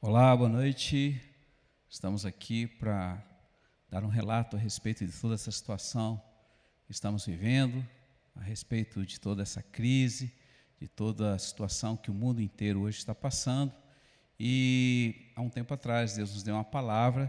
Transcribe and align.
Olá, 0.00 0.36
boa 0.36 0.48
noite. 0.48 1.20
Estamos 1.90 2.24
aqui 2.24 2.68
para 2.68 3.20
dar 3.90 4.04
um 4.04 4.08
relato 4.08 4.54
a 4.54 4.58
respeito 4.58 5.04
de 5.04 5.10
toda 5.10 5.34
essa 5.34 5.50
situação 5.50 6.22
que 6.86 6.92
estamos 6.92 7.26
vivendo, 7.26 7.84
a 8.36 8.40
respeito 8.40 9.04
de 9.04 9.18
toda 9.18 9.42
essa 9.42 9.60
crise, 9.60 10.32
de 10.80 10.86
toda 10.86 11.34
a 11.34 11.38
situação 11.38 11.96
que 11.96 12.12
o 12.12 12.14
mundo 12.14 12.40
inteiro 12.40 12.82
hoje 12.82 12.98
está 12.98 13.12
passando. 13.12 13.72
E 14.38 15.32
há 15.34 15.40
um 15.40 15.50
tempo 15.50 15.74
atrás, 15.74 16.14
Deus 16.14 16.32
nos 16.32 16.44
deu 16.44 16.54
uma 16.54 16.62
palavra 16.62 17.28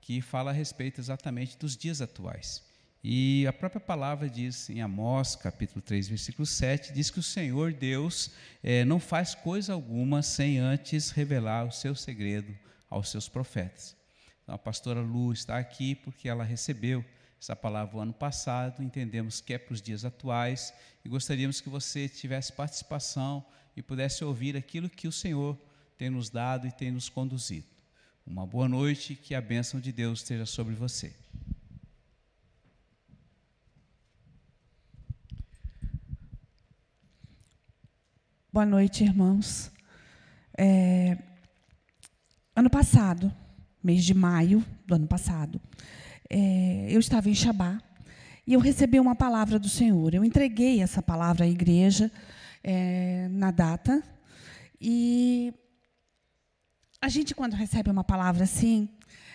que 0.00 0.22
fala 0.22 0.52
a 0.52 0.54
respeito 0.54 0.98
exatamente 0.98 1.58
dos 1.58 1.76
dias 1.76 2.00
atuais. 2.00 2.65
E 3.08 3.46
a 3.46 3.52
própria 3.52 3.80
palavra 3.80 4.28
diz 4.28 4.68
em 4.68 4.80
Amós, 4.80 5.36
capítulo 5.36 5.80
3, 5.80 6.08
versículo 6.08 6.44
7, 6.44 6.92
diz 6.92 7.08
que 7.08 7.20
o 7.20 7.22
Senhor 7.22 7.72
Deus 7.72 8.32
é, 8.60 8.84
não 8.84 8.98
faz 8.98 9.32
coisa 9.32 9.74
alguma 9.74 10.22
sem 10.22 10.58
antes 10.58 11.10
revelar 11.10 11.68
o 11.68 11.70
seu 11.70 11.94
segredo 11.94 12.52
aos 12.90 13.08
seus 13.08 13.28
profetas. 13.28 13.94
Então, 14.42 14.56
a 14.56 14.58
pastora 14.58 15.00
Lu 15.00 15.32
está 15.32 15.56
aqui 15.56 15.94
porque 15.94 16.28
ela 16.28 16.42
recebeu 16.42 17.04
essa 17.40 17.54
palavra 17.54 17.96
o 17.96 18.00
ano 18.00 18.12
passado, 18.12 18.82
entendemos 18.82 19.40
que 19.40 19.54
é 19.54 19.58
para 19.58 19.74
os 19.74 19.80
dias 19.80 20.04
atuais 20.04 20.74
e 21.04 21.08
gostaríamos 21.08 21.60
que 21.60 21.68
você 21.68 22.08
tivesse 22.08 22.52
participação 22.52 23.46
e 23.76 23.82
pudesse 23.82 24.24
ouvir 24.24 24.56
aquilo 24.56 24.90
que 24.90 25.06
o 25.06 25.12
Senhor 25.12 25.56
tem 25.96 26.10
nos 26.10 26.28
dado 26.28 26.66
e 26.66 26.72
tem 26.72 26.90
nos 26.90 27.08
conduzido. 27.08 27.68
Uma 28.26 28.44
boa 28.44 28.68
noite, 28.68 29.14
que 29.14 29.32
a 29.32 29.40
bênção 29.40 29.78
de 29.78 29.92
Deus 29.92 30.22
esteja 30.22 30.44
sobre 30.44 30.74
você. 30.74 31.14
Boa 38.56 38.64
noite, 38.64 39.04
irmãos. 39.04 39.70
É, 40.56 41.18
ano 42.56 42.70
passado, 42.70 43.30
mês 43.84 44.02
de 44.02 44.14
maio 44.14 44.64
do 44.86 44.94
ano 44.94 45.06
passado, 45.06 45.60
é, 46.30 46.86
eu 46.88 46.98
estava 46.98 47.28
em 47.28 47.34
Shabá 47.34 47.78
e 48.46 48.54
eu 48.54 48.58
recebi 48.58 48.98
uma 48.98 49.14
palavra 49.14 49.58
do 49.58 49.68
Senhor. 49.68 50.14
Eu 50.14 50.24
entreguei 50.24 50.80
essa 50.80 51.02
palavra 51.02 51.44
à 51.44 51.46
igreja 51.46 52.10
é, 52.64 53.28
na 53.30 53.50
data 53.50 54.02
e 54.80 55.52
a 56.98 57.10
gente, 57.10 57.34
quando 57.34 57.52
recebe 57.52 57.90
uma 57.90 58.04
palavra 58.04 58.44
assim, 58.44 58.88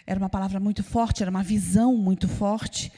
era 0.08 0.17
uma 0.20 0.30
palavra 0.30 0.60
muito 0.60 0.84
forte, 0.84 1.22
era 1.22 1.30
uma 1.30 1.44
visão 1.44 1.95
muito 1.95 2.28
forte, 2.28 2.92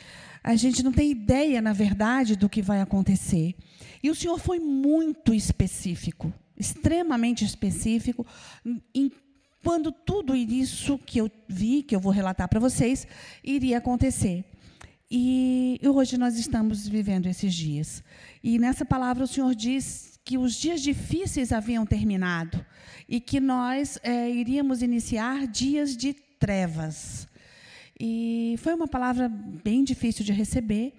a 0.44 0.56
gente 0.56 0.84
não 0.84 0.92
tem 0.92 1.10
ideia, 1.10 1.62
na 1.62 1.72
verdade, 1.72 2.36
do 2.36 2.50
que 2.50 2.62
vai 2.62 2.82
acontecer. 2.82 3.56
E 4.04 4.10
o 4.10 4.16
Senhor 4.16 4.38
foi 4.38 4.60
muito 4.60 5.34
específico, 5.34 6.34
extremamente 6.58 7.46
específico, 7.46 8.26
em 8.94 9.10
quando 9.64 9.92
tudo 9.92 10.36
isso 10.36 10.98
que 10.98 11.20
eu 11.20 11.32
vi, 11.48 11.82
que 11.82 11.96
eu 11.96 12.00
vou 12.00 12.12
relatar 12.12 12.50
para 12.50 12.60
vocês, 12.60 13.08
iria 13.42 13.78
acontecer. 13.78 14.44
E 15.10 15.80
hoje 15.86 16.18
nós 16.18 16.38
estamos 16.38 16.88
vivendo 16.88 17.28
esses 17.28 17.54
dias. 17.54 18.04
E 18.44 18.60
nessa 18.60 18.84
palavra 18.84 19.24
o 19.24 19.28
Senhor 19.28 19.56
diz 19.56 20.20
que 20.26 20.38
os 20.38 20.56
dias 20.56 20.82
difíceis 20.82 21.52
haviam 21.52 21.86
terminado 21.86 22.66
e 23.08 23.22
que 23.22 23.40
nós 23.40 23.98
é, 24.04 24.30
iríamos 24.30 24.82
iniciar 24.82 25.48
dias 25.48 25.96
de 25.96 26.14
trevas. 26.14 27.28
E 28.06 28.56
foi 28.58 28.74
uma 28.74 28.88
palavra 28.88 29.30
bem 29.30 29.84
difícil 29.84 30.26
de 30.26 30.34
receber, 30.34 30.94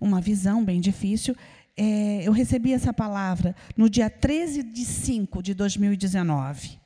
uma 0.00 0.20
visão 0.20 0.64
bem 0.64 0.80
difícil 0.80 1.34
é, 1.76 2.22
eu 2.22 2.32
recebi 2.32 2.72
essa 2.72 2.92
palavra 2.92 3.54
no 3.76 3.90
dia 3.90 4.08
13 4.08 4.62
de 4.62 4.84
5 4.84 5.42
de 5.42 5.54
2019. 5.54 6.78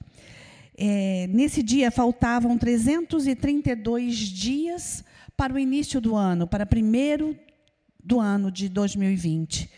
É, 0.76 1.26
nesse 1.28 1.62
dia 1.62 1.90
faltavam 1.90 2.56
332 2.56 4.16
dias 4.16 5.04
para 5.36 5.52
o 5.52 5.58
início 5.58 6.00
do 6.00 6.16
ano, 6.16 6.46
para 6.46 6.64
primeiro 6.64 7.36
do 8.02 8.18
ano 8.18 8.50
de 8.50 8.68
2020. 8.68 9.70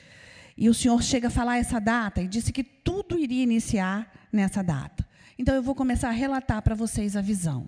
E 0.57 0.69
o 0.69 0.75
Senhor 0.75 1.03
chega 1.03 1.29
a 1.29 1.31
falar 1.31 1.59
essa 1.59 1.81
data 1.81 2.23
e 2.23 2.29
disse 2.29 2.53
que 2.53 2.63
tudo 2.63 3.19
iria 3.19 3.43
iniciar 3.43 4.29
nessa 4.33 4.63
data. 4.63 5.05
Então 5.39 5.55
eu 5.55 5.63
vou 5.63 5.75
começar 5.75 6.09
a 6.09 6.13
relatar 6.13 6.63
para 6.63 6.75
vocês 6.75 7.17
a 7.17 7.21
visão. 7.21 7.67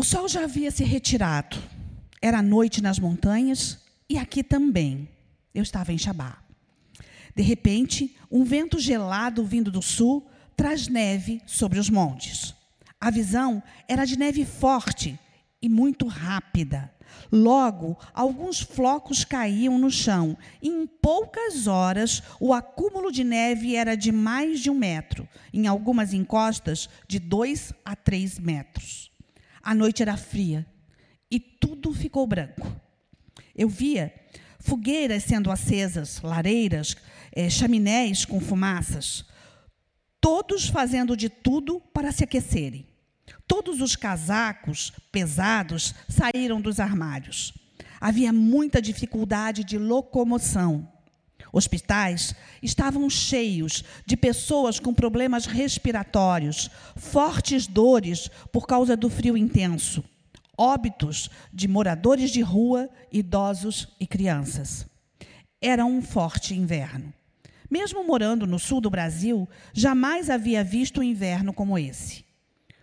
O 0.00 0.04
sol 0.04 0.28
já 0.28 0.44
havia 0.44 0.70
se 0.70 0.84
retirado 0.84 1.56
era 2.22 2.40
noite 2.40 2.80
nas 2.80 3.00
montanhas 3.00 3.80
e 4.08 4.16
aqui 4.16 4.44
também. 4.44 5.08
Eu 5.52 5.60
estava 5.60 5.92
em 5.92 5.98
Shabá. 5.98 6.38
De 7.34 7.42
repente, 7.42 8.16
um 8.30 8.44
vento 8.44 8.78
gelado 8.78 9.44
vindo 9.44 9.72
do 9.72 9.82
sul 9.82 10.30
traz 10.56 10.86
neve 10.86 11.42
sobre 11.46 11.80
os 11.80 11.90
montes. 11.90 12.54
A 13.00 13.10
visão 13.10 13.60
era 13.88 14.04
de 14.04 14.16
neve 14.16 14.44
forte 14.44 15.18
e 15.60 15.68
muito 15.68 16.06
rápida. 16.06 16.94
Logo, 17.32 17.98
alguns 18.14 18.60
flocos 18.60 19.24
caíam 19.24 19.80
no 19.80 19.90
chão 19.90 20.38
e, 20.62 20.68
em 20.68 20.86
poucas 20.86 21.66
horas, 21.66 22.22
o 22.38 22.54
acúmulo 22.54 23.10
de 23.10 23.24
neve 23.24 23.74
era 23.74 23.96
de 23.96 24.12
mais 24.12 24.60
de 24.60 24.70
um 24.70 24.78
metro, 24.78 25.28
em 25.52 25.66
algumas 25.66 26.14
encostas, 26.14 26.88
de 27.08 27.18
dois 27.18 27.72
a 27.84 27.96
três 27.96 28.38
metros. 28.38 29.10
A 29.62 29.74
noite 29.74 30.02
era 30.02 30.16
fria 30.16 30.66
e 31.30 31.38
tudo 31.38 31.92
ficou 31.92 32.26
branco. 32.26 32.66
Eu 33.54 33.68
via 33.68 34.12
fogueiras 34.60 35.24
sendo 35.24 35.50
acesas, 35.50 36.20
lareiras, 36.22 36.96
é, 37.32 37.48
chaminés 37.48 38.24
com 38.24 38.40
fumaças, 38.40 39.24
todos 40.20 40.68
fazendo 40.68 41.16
de 41.16 41.28
tudo 41.28 41.80
para 41.92 42.12
se 42.12 42.24
aquecerem. 42.24 42.86
Todos 43.46 43.80
os 43.80 43.96
casacos 43.96 44.92
pesados 45.12 45.94
saíram 46.08 46.60
dos 46.60 46.80
armários. 46.80 47.52
Havia 48.00 48.32
muita 48.32 48.80
dificuldade 48.80 49.64
de 49.64 49.78
locomoção. 49.78 50.90
Hospitais 51.52 52.34
estavam 52.62 53.08
cheios 53.08 53.84
de 54.06 54.16
pessoas 54.16 54.78
com 54.78 54.92
problemas 54.92 55.46
respiratórios, 55.46 56.70
fortes 56.96 57.66
dores 57.66 58.28
por 58.52 58.66
causa 58.66 58.96
do 58.96 59.08
frio 59.08 59.36
intenso 59.36 60.04
óbitos 60.58 61.30
de 61.52 61.68
moradores 61.68 62.32
de 62.32 62.40
rua, 62.40 62.90
idosos 63.12 63.86
e 64.00 64.06
crianças. 64.06 64.84
Era 65.62 65.86
um 65.86 66.02
forte 66.02 66.52
inverno. 66.52 67.14
Mesmo 67.70 68.04
morando 68.04 68.46
no 68.46 68.58
sul 68.58 68.80
do 68.80 68.90
Brasil, 68.90 69.48
jamais 69.72 70.28
havia 70.28 70.64
visto 70.64 71.00
um 71.00 71.04
inverno 71.04 71.52
como 71.52 71.78
esse. 71.78 72.24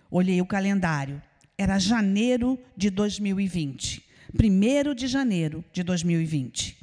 Olhei 0.09 0.39
o 0.39 0.45
calendário. 0.45 1.21
Era 1.57 1.79
janeiro 1.79 2.57
de 2.77 2.89
2020. 2.89 4.03
Primeiro 4.37 4.95
de 4.95 5.07
janeiro 5.07 5.63
de 5.73 5.83
2020. 5.83 6.77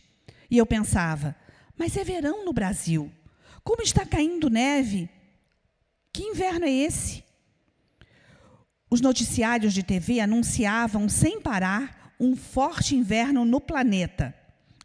E 0.50 0.59
eu 0.59 0.66
pensava, 0.66 1.34
mas 1.82 1.97
é 1.97 2.04
verão 2.04 2.44
no 2.44 2.53
Brasil. 2.53 3.10
Como 3.65 3.82
está 3.82 4.06
caindo 4.06 4.48
neve? 4.48 5.10
Que 6.12 6.22
inverno 6.22 6.65
é 6.65 6.70
esse? 6.70 7.25
Os 8.88 9.00
noticiários 9.00 9.75
de 9.75 9.82
TV 9.82 10.20
anunciavam 10.20 11.09
sem 11.09 11.41
parar 11.41 12.15
um 12.20 12.37
forte 12.37 12.94
inverno 12.94 13.44
no 13.44 13.60
planeta. 13.60 14.32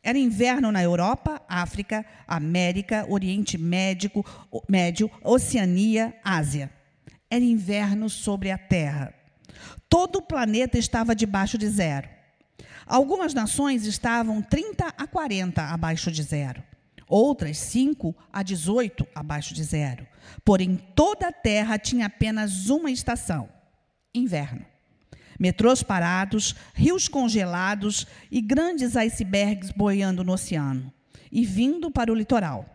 Era 0.02 0.18
inverno 0.18 0.72
na 0.72 0.82
Europa, 0.82 1.40
África, 1.48 2.04
América, 2.28 3.06
Oriente 3.08 3.60
Médio, 3.60 4.10
Médio, 4.68 5.12
Oceania, 5.24 6.20
Ásia. 6.24 6.72
Era 7.30 7.46
inverno 7.46 8.10
sobre 8.10 8.50
a 8.50 8.58
Terra. 8.58 9.14
Todo 9.88 10.16
o 10.16 10.24
planeta 10.24 10.80
estava 10.80 11.16
debaixo 11.16 11.60
de 11.60 11.70
zero. 11.70 12.10
Algumas 12.88 13.36
nações 13.36 13.86
estavam 13.86 14.42
30 14.42 14.96
a 14.98 15.06
40 15.06 15.62
abaixo 15.62 16.12
de 16.12 16.24
zero. 16.24 16.64
Outras 17.08 17.58
5 17.58 18.16
a 18.32 18.44
18 18.44 19.08
abaixo 19.16 19.54
de 19.54 19.64
zero. 19.64 20.06
Porém, 20.44 20.76
toda 20.96 21.30
a 21.30 21.32
Terra 21.32 21.78
tinha 21.78 22.08
apenas 22.08 22.70
uma 22.70 22.92
estação 22.92 23.50
inverno. 24.14 24.66
Metrôs 25.40 25.84
parados, 25.84 26.56
rios 26.74 27.08
congelados 27.08 28.08
e 28.32 28.42
grandes 28.42 28.96
icebergs 28.96 29.72
boiando 29.72 30.24
no 30.24 30.34
oceano 30.34 30.92
e 31.32 31.46
vindo 31.46 31.92
para 31.92 32.12
o 32.12 32.16
litoral. 32.16 32.66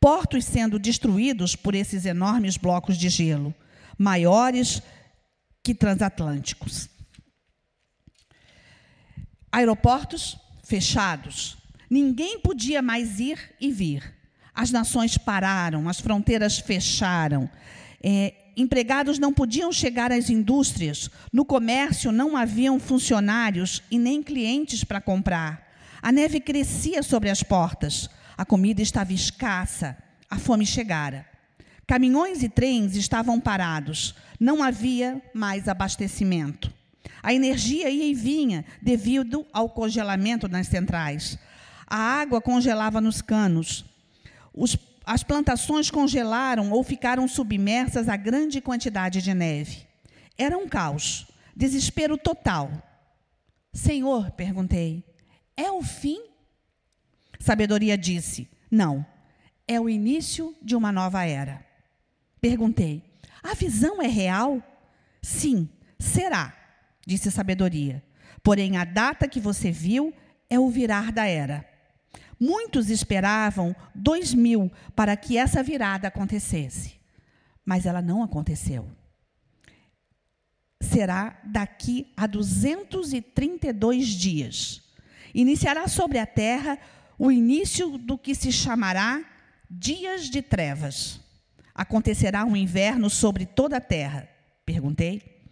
Portos 0.00 0.46
sendo 0.46 0.78
destruídos 0.78 1.54
por 1.54 1.74
esses 1.74 2.06
enormes 2.06 2.56
blocos 2.56 2.96
de 2.96 3.08
gelo, 3.10 3.54
maiores 3.98 4.82
que 5.62 5.74
transatlânticos. 5.74 6.88
Aeroportos 9.52 10.38
fechados. 10.64 11.59
Ninguém 11.90 12.38
podia 12.38 12.80
mais 12.80 13.18
ir 13.18 13.36
e 13.60 13.72
vir. 13.72 14.14
As 14.54 14.70
nações 14.70 15.18
pararam, 15.18 15.88
as 15.88 15.98
fronteiras 15.98 16.58
fecharam. 16.58 17.50
É, 18.00 18.32
empregados 18.56 19.18
não 19.18 19.32
podiam 19.32 19.72
chegar 19.72 20.12
às 20.12 20.30
indústrias, 20.30 21.10
no 21.32 21.44
comércio 21.44 22.12
não 22.12 22.36
haviam 22.36 22.78
funcionários 22.78 23.82
e 23.90 23.98
nem 23.98 24.22
clientes 24.22 24.84
para 24.84 25.00
comprar. 25.00 25.68
A 26.00 26.12
neve 26.12 26.38
crescia 26.40 27.02
sobre 27.02 27.28
as 27.28 27.42
portas, 27.42 28.08
a 28.38 28.44
comida 28.44 28.80
estava 28.80 29.12
escassa, 29.12 29.96
a 30.30 30.38
fome 30.38 30.64
chegara. 30.64 31.26
Caminhões 31.86 32.42
e 32.44 32.48
trens 32.48 32.94
estavam 32.94 33.40
parados. 33.40 34.14
Não 34.38 34.62
havia 34.62 35.20
mais 35.34 35.66
abastecimento. 35.66 36.72
A 37.22 37.34
energia 37.34 37.90
ia 37.90 38.06
e 38.06 38.14
vinha 38.14 38.64
devido 38.80 39.44
ao 39.52 39.68
congelamento 39.68 40.48
nas 40.48 40.68
centrais. 40.68 41.36
A 41.90 41.98
água 41.98 42.40
congelava 42.40 43.00
nos 43.00 43.20
canos. 43.20 43.84
Os, 44.54 44.78
as 45.04 45.24
plantações 45.24 45.90
congelaram 45.90 46.70
ou 46.70 46.84
ficaram 46.84 47.26
submersas 47.26 48.08
a 48.08 48.16
grande 48.16 48.60
quantidade 48.60 49.20
de 49.20 49.34
neve. 49.34 49.88
Era 50.38 50.56
um 50.56 50.68
caos, 50.68 51.26
desespero 51.54 52.16
total. 52.16 52.70
Senhor, 53.72 54.30
perguntei, 54.30 55.04
é 55.56 55.70
o 55.70 55.82
fim? 55.82 56.22
Sabedoria 57.40 57.98
disse: 57.98 58.48
Não, 58.70 59.04
é 59.66 59.80
o 59.80 59.88
início 59.88 60.54
de 60.62 60.76
uma 60.76 60.92
nova 60.92 61.24
era. 61.24 61.64
Perguntei: 62.40 63.02
A 63.42 63.54
visão 63.54 64.00
é 64.00 64.06
real? 64.06 64.62
Sim, 65.20 65.68
será, 65.98 66.54
disse 67.06 67.30
Sabedoria. 67.30 68.02
Porém, 68.42 68.76
a 68.76 68.84
data 68.84 69.28
que 69.28 69.40
você 69.40 69.70
viu 69.70 70.14
é 70.48 70.58
o 70.58 70.70
virar 70.70 71.12
da 71.12 71.26
era. 71.26 71.69
Muitos 72.38 72.88
esperavam 72.88 73.76
dois 73.94 74.32
mil 74.32 74.72
para 74.96 75.16
que 75.16 75.36
essa 75.36 75.62
virada 75.62 76.08
acontecesse, 76.08 76.94
mas 77.64 77.84
ela 77.84 78.00
não 78.00 78.22
aconteceu. 78.22 78.88
Será 80.80 81.38
daqui 81.44 82.10
a 82.16 82.26
232 82.26 84.06
dias. 84.06 84.82
Iniciará 85.34 85.86
sobre 85.86 86.18
a 86.18 86.26
terra 86.26 86.78
o 87.18 87.30
início 87.30 87.98
do 87.98 88.16
que 88.16 88.34
se 88.34 88.50
chamará 88.50 89.22
dias 89.70 90.30
de 90.30 90.40
trevas. 90.40 91.20
Acontecerá 91.74 92.44
um 92.44 92.56
inverno 92.56 93.10
sobre 93.10 93.44
toda 93.44 93.76
a 93.76 93.80
terra? 93.80 94.28
Perguntei. 94.64 95.42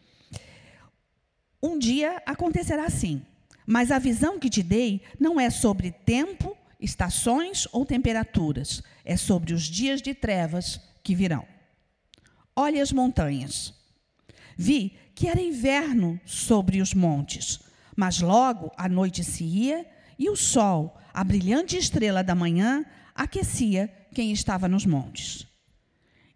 Um 1.62 1.78
dia 1.78 2.22
acontecerá 2.24 2.88
sim, 2.88 3.22
mas 3.70 3.90
a 3.90 3.98
visão 3.98 4.38
que 4.38 4.48
te 4.48 4.62
dei 4.62 5.02
não 5.20 5.38
é 5.38 5.50
sobre 5.50 5.92
tempo, 5.92 6.56
estações 6.80 7.68
ou 7.70 7.84
temperaturas, 7.84 8.82
é 9.04 9.14
sobre 9.14 9.52
os 9.52 9.64
dias 9.64 10.00
de 10.00 10.14
trevas 10.14 10.80
que 11.02 11.14
virão. 11.14 11.46
Olhe 12.56 12.80
as 12.80 12.92
montanhas. 12.92 13.74
Vi 14.56 14.96
que 15.14 15.28
era 15.28 15.38
inverno 15.38 16.18
sobre 16.24 16.80
os 16.80 16.94
montes, 16.94 17.60
mas 17.94 18.22
logo 18.22 18.72
a 18.74 18.88
noite 18.88 19.22
se 19.22 19.44
ia 19.44 19.86
e 20.18 20.30
o 20.30 20.36
sol, 20.36 20.98
a 21.12 21.22
brilhante 21.22 21.76
estrela 21.76 22.24
da 22.24 22.34
manhã, 22.34 22.86
aquecia 23.14 23.92
quem 24.14 24.32
estava 24.32 24.66
nos 24.66 24.86
montes. 24.86 25.46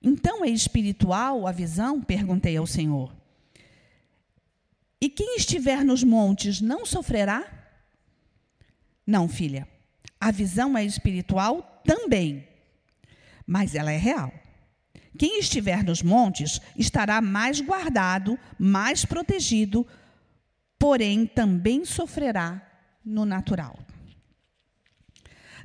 Então 0.02 0.44
é 0.44 0.50
espiritual 0.50 1.46
a 1.46 1.52
visão? 1.52 2.02
Perguntei 2.02 2.58
ao 2.58 2.66
Senhor. 2.66 3.21
E 5.02 5.08
quem 5.08 5.36
estiver 5.36 5.84
nos 5.84 6.04
montes 6.04 6.60
não 6.60 6.86
sofrerá? 6.86 7.44
Não, 9.04 9.28
filha. 9.28 9.66
A 10.20 10.30
visão 10.30 10.78
é 10.78 10.84
espiritual 10.84 11.82
também, 11.84 12.46
mas 13.44 13.74
ela 13.74 13.90
é 13.90 13.96
real. 13.96 14.32
Quem 15.18 15.40
estiver 15.40 15.82
nos 15.82 16.04
montes 16.04 16.60
estará 16.78 17.20
mais 17.20 17.60
guardado, 17.60 18.38
mais 18.56 19.04
protegido, 19.04 19.84
porém 20.78 21.26
também 21.26 21.84
sofrerá 21.84 22.64
no 23.04 23.24
natural. 23.24 23.76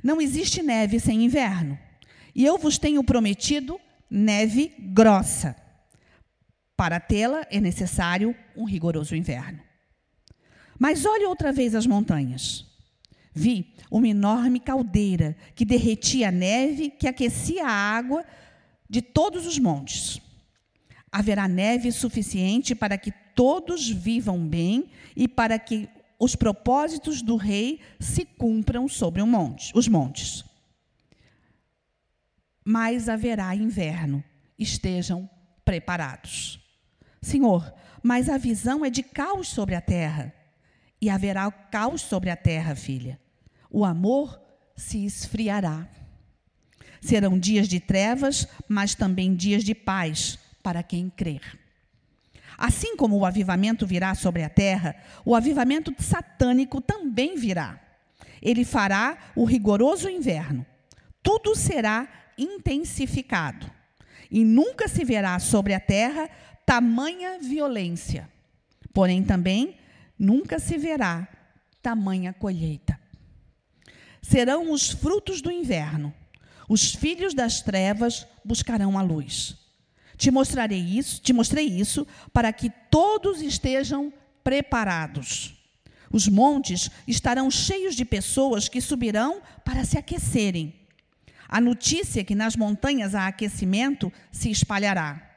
Não 0.02 0.20
existe 0.20 0.64
neve 0.64 0.98
sem 0.98 1.24
inverno. 1.24 1.78
E 2.34 2.44
eu 2.44 2.58
vos 2.58 2.76
tenho 2.76 3.04
prometido 3.04 3.80
neve 4.10 4.74
grossa. 4.80 5.54
Para 6.78 7.00
tê-la 7.00 7.44
é 7.50 7.60
necessário 7.60 8.34
um 8.56 8.64
rigoroso 8.64 9.16
inverno. 9.16 9.60
Mas 10.78 11.04
olhe 11.04 11.26
outra 11.26 11.52
vez 11.52 11.74
as 11.74 11.86
montanhas. 11.86 12.64
Vi 13.34 13.74
uma 13.90 14.06
enorme 14.06 14.60
caldeira 14.60 15.36
que 15.54 15.64
derretia 15.64 16.28
a 16.28 16.32
neve, 16.32 16.90
que 16.90 17.08
aquecia 17.08 17.66
a 17.66 17.70
água 17.70 18.24
de 18.88 19.02
todos 19.02 19.46
os 19.46 19.58
montes. 19.58 20.22
Haverá 21.10 21.48
neve 21.48 21.90
suficiente 21.90 22.74
para 22.74 22.96
que 22.96 23.12
todos 23.34 23.90
vivam 23.90 24.38
bem 24.46 24.90
e 25.16 25.26
para 25.26 25.58
que 25.58 25.88
os 26.18 26.36
propósitos 26.36 27.20
do 27.20 27.34
rei 27.34 27.80
se 27.98 28.24
cumpram 28.24 28.86
sobre 28.86 29.24
monte, 29.24 29.72
os 29.74 29.88
montes 29.88 30.48
mas 32.70 33.08
haverá 33.08 33.54
inverno. 33.54 34.22
Estejam 34.58 35.26
preparados. 35.64 36.57
Senhor, 37.28 37.74
mas 38.02 38.28
a 38.28 38.38
visão 38.38 38.84
é 38.84 38.90
de 38.90 39.02
caos 39.02 39.48
sobre 39.48 39.74
a 39.74 39.80
terra. 39.80 40.32
E 41.00 41.10
haverá 41.10 41.50
caos 41.50 42.00
sobre 42.00 42.30
a 42.30 42.36
terra, 42.36 42.74
filha. 42.74 43.20
O 43.70 43.84
amor 43.84 44.40
se 44.74 45.04
esfriará. 45.04 45.86
Serão 47.00 47.38
dias 47.38 47.68
de 47.68 47.78
trevas, 47.78 48.48
mas 48.66 48.94
também 48.94 49.34
dias 49.34 49.62
de 49.62 49.74
paz 49.74 50.38
para 50.62 50.82
quem 50.82 51.08
crer. 51.08 51.58
Assim 52.56 52.96
como 52.96 53.16
o 53.16 53.24
avivamento 53.24 53.86
virá 53.86 54.14
sobre 54.16 54.42
a 54.42 54.48
terra, 54.48 54.96
o 55.24 55.36
avivamento 55.36 55.94
satânico 55.98 56.80
também 56.80 57.36
virá. 57.36 57.78
Ele 58.42 58.64
fará 58.64 59.16
o 59.36 59.44
rigoroso 59.44 60.08
inverno. 60.08 60.66
Tudo 61.22 61.54
será 61.54 62.08
intensificado. 62.36 63.70
E 64.30 64.44
nunca 64.44 64.88
se 64.88 65.04
verá 65.04 65.38
sobre 65.38 65.72
a 65.72 65.80
terra 65.80 66.28
tamanha 66.68 67.38
violência. 67.38 68.28
Porém, 68.92 69.24
também 69.24 69.78
nunca 70.18 70.58
se 70.58 70.76
verá 70.76 71.26
tamanha 71.82 72.34
colheita. 72.34 73.00
Serão 74.20 74.70
os 74.70 74.90
frutos 74.90 75.40
do 75.40 75.50
inverno. 75.50 76.12
Os 76.68 76.94
filhos 76.94 77.32
das 77.32 77.62
trevas 77.62 78.26
buscarão 78.44 78.98
a 78.98 79.02
luz. 79.02 79.56
Te 80.18 80.30
mostrarei 80.30 80.78
isso, 80.78 81.22
te 81.22 81.32
mostrei 81.32 81.64
isso 81.64 82.06
para 82.34 82.52
que 82.52 82.68
todos 82.90 83.40
estejam 83.40 84.12
preparados. 84.44 85.54
Os 86.12 86.28
montes 86.28 86.90
estarão 87.06 87.50
cheios 87.50 87.94
de 87.94 88.04
pessoas 88.04 88.68
que 88.68 88.82
subirão 88.82 89.40
para 89.64 89.86
se 89.86 89.96
aquecerem 89.96 90.74
a 91.48 91.62
notícia 91.62 92.22
que 92.22 92.34
nas 92.34 92.54
montanhas 92.54 93.14
há 93.14 93.26
aquecimento 93.26 94.12
se 94.30 94.50
espalhará. 94.50 95.27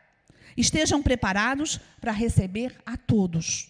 Estejam 0.55 1.01
preparados 1.01 1.79
para 1.99 2.11
receber 2.11 2.75
a 2.85 2.97
todos. 2.97 3.69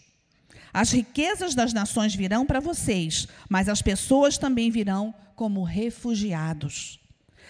As 0.73 0.91
riquezas 0.91 1.53
das 1.53 1.73
nações 1.73 2.15
virão 2.15 2.45
para 2.45 2.59
vocês, 2.59 3.27
mas 3.49 3.67
as 3.67 3.81
pessoas 3.81 4.37
também 4.37 4.71
virão 4.71 5.13
como 5.35 5.63
refugiados. 5.63 6.99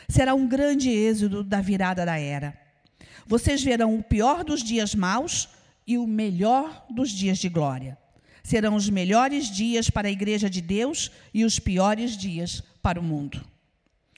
Será 0.10 0.34
um 0.34 0.48
grande 0.48 0.90
êxodo 0.90 1.44
da 1.44 1.62
virada 1.62 2.06
da 2.06 2.18
era. 2.18 2.60
Vocês 3.28 3.64
verão 3.64 3.96
o 3.96 4.04
pior 4.04 4.44
dos 4.44 4.64
dias 4.64 4.96
maus 4.96 5.48
e 5.86 5.98
o 5.98 6.08
melhor 6.08 6.86
dos 6.90 7.12
dias 7.12 7.38
de 7.38 7.48
glória. 7.48 7.98
Serão 8.44 8.76
os 8.76 8.90
melhores 8.90 9.50
dias 9.50 9.90
para 9.90 10.08
a 10.08 10.12
igreja 10.12 10.50
de 10.50 10.62
Deus 10.62 11.12
e 11.34 11.46
os 11.46 11.60
piores 11.60 12.18
dias 12.18 12.64
para 12.82 13.00
o 13.00 13.04
mundo. 13.04 13.42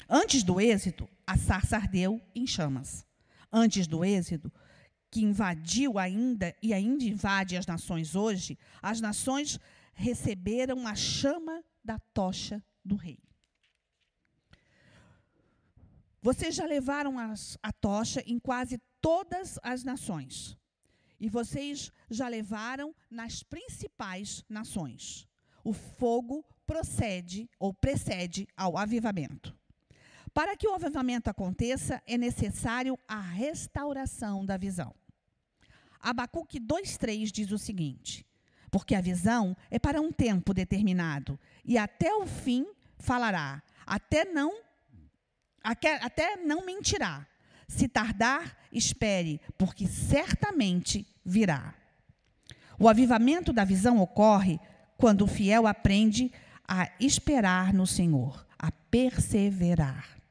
Antes 0.09 0.43
do 0.43 0.61
êxito, 0.61 1.07
a 1.27 1.37
sarça 1.37 1.75
ardeu 1.75 2.21
em 2.33 2.47
chamas. 2.47 3.05
Antes 3.51 3.85
do 3.85 4.03
êxito, 4.03 4.51
que 5.13 5.23
invadiu 5.23 5.99
ainda 5.99 6.55
e 6.59 6.73
ainda 6.73 7.03
invade 7.03 7.55
as 7.55 7.67
nações 7.67 8.15
hoje, 8.15 8.57
as 8.81 8.99
nações 8.99 9.59
receberam 9.93 10.87
a 10.87 10.95
chama 10.95 11.63
da 11.85 11.99
tocha 12.15 12.63
do 12.83 12.95
rei. 12.95 13.19
Vocês 16.19 16.55
já 16.55 16.65
levaram 16.65 17.19
as, 17.19 17.59
a 17.61 17.71
tocha 17.71 18.23
em 18.25 18.39
quase 18.39 18.81
todas 18.99 19.59
as 19.61 19.83
nações. 19.83 20.57
E 21.19 21.29
vocês 21.29 21.91
já 22.09 22.27
levaram 22.27 22.95
nas 23.07 23.43
principais 23.43 24.43
nações. 24.49 25.27
O 25.63 25.73
fogo 25.73 26.43
procede 26.65 27.47
ou 27.59 27.71
precede 27.71 28.47
ao 28.57 28.79
avivamento. 28.79 29.55
Para 30.33 30.57
que 30.57 30.67
o 30.67 30.73
avivamento 30.73 31.29
aconteça, 31.29 32.01
é 32.07 32.17
necessário 32.17 32.97
a 33.07 33.21
restauração 33.21 34.43
da 34.43 34.57
visão. 34.57 34.95
Abacuque 36.03 36.59
2,3 36.59 37.31
diz 37.31 37.51
o 37.51 37.57
seguinte: 37.57 38.25
Porque 38.69 38.93
a 38.93 39.01
visão 39.01 39.55
é 39.71 39.79
para 39.79 40.01
um 40.01 40.11
tempo 40.11 40.53
determinado, 40.53 41.39
e 41.63 41.77
até 41.77 42.13
o 42.13 42.27
fim 42.27 42.67
falará, 42.99 43.63
até 43.85 44.25
não, 44.25 44.53
até 45.63 46.35
não 46.35 46.65
mentirá. 46.65 47.25
Se 47.65 47.87
tardar, 47.87 48.57
espere, 48.71 49.39
porque 49.57 49.87
certamente 49.87 51.07
virá. 51.25 51.73
O 52.77 52.89
avivamento 52.89 53.53
da 53.53 53.63
visão 53.63 53.99
ocorre 53.99 54.59
quando 54.97 55.21
o 55.21 55.27
fiel 55.27 55.65
aprende 55.65 56.31
a 56.67 56.89
esperar 56.99 57.73
no 57.73 57.87
Senhor, 57.87 58.45
a 58.59 58.71
perseverar. 58.71 60.22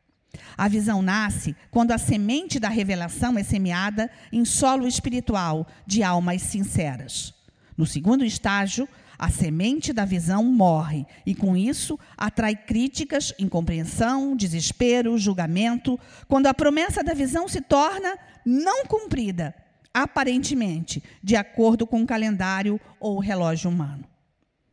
A 0.56 0.68
visão 0.68 1.02
nasce 1.02 1.54
quando 1.70 1.92
a 1.92 1.98
semente 1.98 2.58
da 2.58 2.68
revelação 2.68 3.38
é 3.38 3.42
semeada 3.42 4.10
em 4.32 4.44
solo 4.44 4.86
espiritual 4.86 5.66
de 5.86 6.02
almas 6.02 6.42
sinceras. 6.42 7.34
No 7.76 7.86
segundo 7.86 8.24
estágio, 8.24 8.88
a 9.18 9.30
semente 9.30 9.92
da 9.92 10.04
visão 10.04 10.44
morre 10.44 11.06
e, 11.24 11.34
com 11.34 11.56
isso, 11.56 11.98
atrai 12.16 12.56
críticas, 12.56 13.32
incompreensão, 13.38 14.34
desespero, 14.34 15.16
julgamento, 15.16 15.98
quando 16.26 16.48
a 16.48 16.54
promessa 16.54 17.04
da 17.04 17.14
visão 17.14 17.46
se 17.46 17.60
torna 17.60 18.18
não 18.44 18.84
cumprida, 18.84 19.54
aparentemente, 19.94 21.02
de 21.22 21.36
acordo 21.36 21.86
com 21.86 22.02
o 22.02 22.06
calendário 22.06 22.80
ou 22.98 23.16
o 23.16 23.20
relógio 23.20 23.70
humano. 23.70 24.11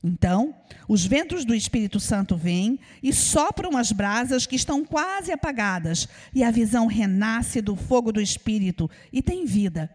Então, 0.03 0.55
os 0.87 1.05
ventos 1.05 1.43
do 1.43 1.53
Espírito 1.53 1.99
Santo 1.99 2.37
vêm 2.37 2.79
e 3.03 3.11
sopram 3.11 3.75
as 3.77 3.91
brasas 3.91 4.45
que 4.45 4.55
estão 4.55 4.85
quase 4.85 5.31
apagadas, 5.31 6.07
e 6.33 6.43
a 6.43 6.51
visão 6.51 6.87
renasce 6.87 7.61
do 7.61 7.75
fogo 7.75 8.11
do 8.11 8.21
Espírito 8.21 8.89
e 9.11 9.21
tem 9.21 9.45
vida, 9.45 9.89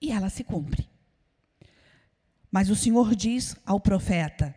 e 0.00 0.10
ela 0.10 0.28
se 0.28 0.42
cumpre. 0.42 0.88
Mas 2.50 2.68
o 2.68 2.76
Senhor 2.76 3.14
diz 3.14 3.56
ao 3.64 3.80
profeta, 3.80 4.54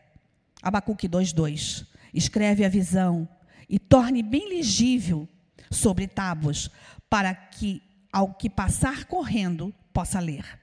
Abacuque 0.61 1.07
2,2: 1.07 1.85
escreve 2.13 2.65
a 2.65 2.69
visão 2.69 3.27
e 3.69 3.77
torne 3.77 4.23
bem 4.23 4.49
legível 4.49 5.27
sobre 5.69 6.07
tábuas, 6.07 6.69
para 7.09 7.33
que, 7.35 7.81
ao 8.11 8.33
que 8.33 8.49
passar 8.49 9.05
correndo, 9.05 9.73
possa 9.93 10.19
ler. 10.19 10.59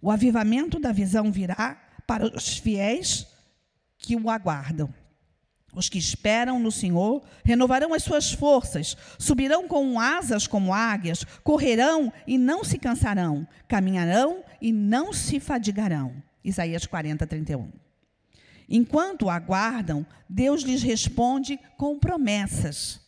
O 0.00 0.10
avivamento 0.10 0.78
da 0.78 0.92
visão 0.92 1.32
virá 1.32 1.83
para 2.06 2.26
os 2.26 2.58
fiéis 2.58 3.26
que 3.98 4.16
o 4.16 4.28
aguardam. 4.30 4.92
Os 5.74 5.88
que 5.88 5.98
esperam 5.98 6.60
no 6.60 6.70
Senhor 6.70 7.22
renovarão 7.44 7.92
as 7.92 8.04
suas 8.04 8.32
forças, 8.32 8.96
subirão 9.18 9.66
com 9.66 9.98
asas 9.98 10.46
como 10.46 10.72
águias, 10.72 11.24
correrão 11.42 12.12
e 12.26 12.38
não 12.38 12.62
se 12.62 12.78
cansarão, 12.78 13.46
caminharão 13.66 14.44
e 14.60 14.72
não 14.72 15.12
se 15.12 15.40
fadigarão. 15.40 16.14
Isaías 16.44 16.86
40, 16.86 17.26
31. 17.26 17.72
Enquanto 18.68 19.28
aguardam, 19.28 20.06
Deus 20.28 20.62
lhes 20.62 20.82
responde 20.82 21.58
com 21.76 21.98
promessas. 21.98 23.00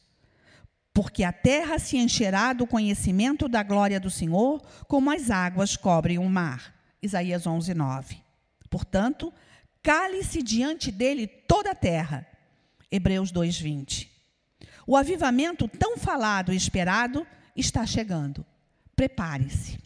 Porque 0.92 1.22
a 1.22 1.32
terra 1.32 1.78
se 1.78 1.96
encherá 1.98 2.52
do 2.52 2.66
conhecimento 2.66 3.48
da 3.48 3.62
glória 3.62 4.00
do 4.00 4.10
Senhor, 4.10 4.62
como 4.88 5.10
as 5.10 5.30
águas 5.30 5.76
cobrem 5.76 6.18
o 6.18 6.28
mar. 6.28 6.74
Isaías 7.02 7.46
11, 7.46 7.74
9. 7.74 8.25
Portanto, 8.76 9.32
cale-se 9.82 10.42
diante 10.42 10.92
dele 10.92 11.26
toda 11.26 11.70
a 11.70 11.74
terra. 11.74 12.26
Hebreus 12.92 13.32
2:20. 13.32 14.06
O 14.86 14.94
avivamento 14.94 15.66
tão 15.66 15.96
falado 15.96 16.52
e 16.52 16.56
esperado 16.56 17.26
está 17.56 17.86
chegando. 17.86 18.44
Prepare-se. 18.94 19.78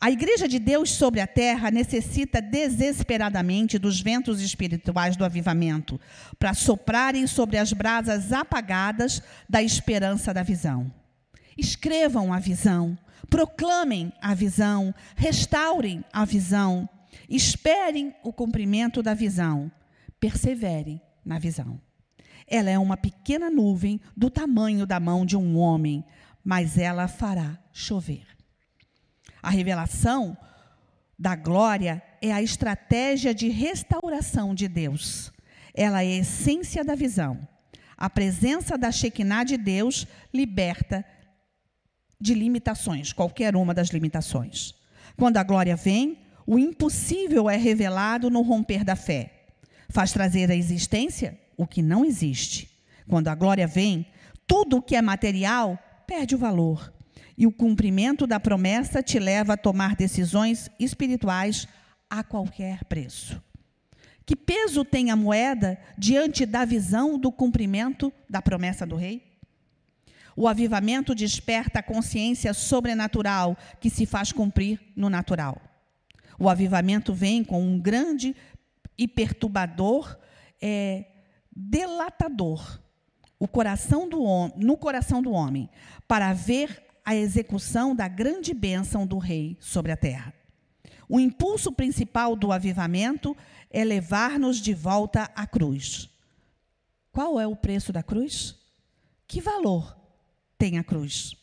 A 0.00 0.10
igreja 0.10 0.48
de 0.48 0.58
Deus 0.58 0.90
sobre 0.90 1.20
a 1.20 1.28
terra 1.28 1.70
necessita 1.70 2.42
desesperadamente 2.42 3.78
dos 3.78 4.00
ventos 4.00 4.40
espirituais 4.40 5.16
do 5.16 5.24
avivamento 5.24 6.00
para 6.40 6.54
soprarem 6.54 7.24
sobre 7.28 7.56
as 7.56 7.72
brasas 7.72 8.32
apagadas 8.32 9.22
da 9.48 9.62
esperança 9.62 10.34
da 10.34 10.42
visão. 10.42 10.92
Escrevam 11.56 12.32
a 12.32 12.40
visão, 12.40 12.98
proclamem 13.30 14.12
a 14.20 14.34
visão, 14.34 14.92
restaurem 15.14 16.04
a 16.12 16.24
visão, 16.24 16.88
Esperem 17.28 18.14
o 18.22 18.32
cumprimento 18.32 19.02
da 19.02 19.14
visão. 19.14 19.70
Perseverem 20.20 21.00
na 21.24 21.38
visão. 21.38 21.80
Ela 22.46 22.70
é 22.70 22.78
uma 22.78 22.96
pequena 22.96 23.50
nuvem 23.50 24.00
do 24.16 24.28
tamanho 24.28 24.86
da 24.86 25.00
mão 25.00 25.24
de 25.24 25.36
um 25.36 25.56
homem, 25.56 26.04
mas 26.44 26.76
ela 26.76 27.08
fará 27.08 27.58
chover. 27.72 28.26
A 29.42 29.50
revelação 29.50 30.36
da 31.18 31.34
glória 31.34 32.02
é 32.20 32.32
a 32.32 32.42
estratégia 32.42 33.34
de 33.34 33.48
restauração 33.48 34.54
de 34.54 34.68
Deus. 34.68 35.32
Ela 35.72 36.02
é 36.02 36.06
a 36.06 36.18
essência 36.20 36.84
da 36.84 36.94
visão. 36.94 37.46
A 37.96 38.10
presença 38.10 38.76
da 38.76 38.90
Shekinah 38.90 39.44
de 39.44 39.56
Deus 39.56 40.06
liberta 40.32 41.04
de 42.20 42.34
limitações, 42.34 43.12
qualquer 43.12 43.54
uma 43.54 43.74
das 43.74 43.88
limitações. 43.88 44.74
Quando 45.16 45.36
a 45.36 45.42
glória 45.42 45.76
vem, 45.76 46.23
o 46.46 46.58
impossível 46.58 47.48
é 47.48 47.56
revelado 47.56 48.28
no 48.30 48.42
romper 48.42 48.84
da 48.84 48.96
fé. 48.96 49.46
Faz 49.88 50.12
trazer 50.12 50.50
à 50.50 50.54
existência 50.54 51.38
o 51.56 51.66
que 51.66 51.82
não 51.82 52.04
existe. 52.04 52.70
Quando 53.08 53.28
a 53.28 53.34
glória 53.34 53.66
vem, 53.66 54.06
tudo 54.46 54.78
o 54.78 54.82
que 54.82 54.96
é 54.96 55.02
material 55.02 55.78
perde 56.06 56.34
o 56.34 56.38
valor. 56.38 56.92
E 57.36 57.46
o 57.46 57.52
cumprimento 57.52 58.26
da 58.26 58.38
promessa 58.38 59.02
te 59.02 59.18
leva 59.18 59.54
a 59.54 59.56
tomar 59.56 59.96
decisões 59.96 60.70
espirituais 60.78 61.66
a 62.08 62.22
qualquer 62.22 62.84
preço. 62.84 63.42
Que 64.26 64.36
peso 64.36 64.84
tem 64.84 65.10
a 65.10 65.16
moeda 65.16 65.78
diante 65.98 66.46
da 66.46 66.64
visão 66.64 67.18
do 67.18 67.30
cumprimento 67.30 68.12
da 68.28 68.40
promessa 68.40 68.86
do 68.86 68.96
rei? 68.96 69.22
O 70.36 70.48
avivamento 70.48 71.14
desperta 71.14 71.80
a 71.80 71.82
consciência 71.82 72.54
sobrenatural 72.54 73.56
que 73.80 73.90
se 73.90 74.06
faz 74.06 74.32
cumprir 74.32 74.80
no 74.96 75.10
natural. 75.10 75.60
O 76.44 76.48
avivamento 76.50 77.14
vem 77.14 77.42
com 77.42 77.62
um 77.62 77.80
grande 77.80 78.36
e 78.98 79.08
perturbador 79.08 80.14
é, 80.60 81.06
delatador 81.50 82.82
o 83.38 83.48
coração 83.48 84.06
do 84.06 84.22
no 84.54 84.76
coração 84.76 85.22
do 85.22 85.32
homem 85.32 85.70
para 86.06 86.34
ver 86.34 86.84
a 87.02 87.16
execução 87.16 87.96
da 87.96 88.08
grande 88.08 88.52
bênção 88.52 89.06
do 89.06 89.16
rei 89.16 89.56
sobre 89.58 89.90
a 89.90 89.96
terra. 89.96 90.34
O 91.08 91.18
impulso 91.18 91.72
principal 91.72 92.36
do 92.36 92.52
avivamento 92.52 93.34
é 93.70 93.82
levar-nos 93.82 94.58
de 94.58 94.74
volta 94.74 95.30
à 95.34 95.46
cruz. 95.46 96.10
Qual 97.10 97.40
é 97.40 97.46
o 97.46 97.56
preço 97.56 97.90
da 97.90 98.02
cruz? 98.02 98.54
Que 99.26 99.40
valor 99.40 99.96
tem 100.58 100.76
a 100.76 100.84
cruz? 100.84 101.34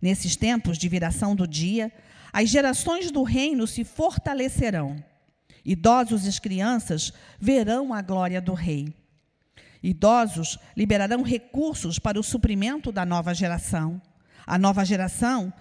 Nesses 0.00 0.34
tempos 0.34 0.78
de 0.78 0.88
viração 0.88 1.36
do 1.36 1.46
dia, 1.46 1.92
as 2.32 2.48
gerações 2.48 3.10
do 3.10 3.22
reino 3.22 3.66
se 3.66 3.84
fortalecerão. 3.84 4.96
Idosos 5.64 6.26
e 6.26 6.40
crianças 6.40 7.12
verão 7.38 7.92
a 7.92 8.00
glória 8.00 8.40
do 8.40 8.54
rei. 8.54 8.94
Idosos 9.82 10.58
liberarão 10.76 11.22
recursos 11.22 11.98
para 11.98 12.18
o 12.18 12.22
suprimento 12.22 12.90
da 12.90 13.04
nova 13.04 13.34
geração. 13.34 14.00
A 14.46 14.56
nova 14.58 14.84
geração, 14.84 15.52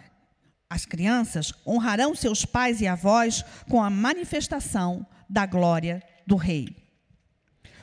as 0.69 0.85
crianças, 0.85 1.53
honrarão 1.67 2.15
seus 2.15 2.45
pais 2.45 2.81
e 2.81 2.87
avós 2.87 3.43
com 3.69 3.83
a 3.83 3.89
manifestação 3.89 5.05
da 5.29 5.45
glória 5.45 6.01
do 6.25 6.35
rei. 6.35 6.75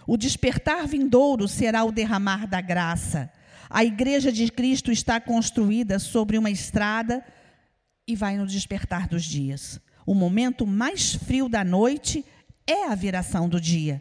O 0.06 0.16
despertar 0.16 0.86
vindouro 0.86 1.46
será 1.46 1.84
o 1.84 1.92
derramar 1.92 2.46
da 2.46 2.60
graça. 2.60 3.30
A 3.68 3.84
igreja 3.84 4.32
de 4.32 4.50
Cristo 4.50 4.90
está 4.90 5.20
construída 5.20 5.98
sobre 5.98 6.38
uma 6.38 6.50
estrada 6.50 7.22
e 8.08 8.16
vai 8.16 8.38
no 8.38 8.46
despertar 8.46 9.06
dos 9.06 9.22
dias. 9.22 9.78
O 10.06 10.14
momento 10.14 10.66
mais 10.66 11.14
frio 11.14 11.46
da 11.46 11.62
noite 11.62 12.24
é 12.66 12.88
a 12.88 12.94
viração 12.94 13.46
do 13.46 13.60
dia. 13.60 14.00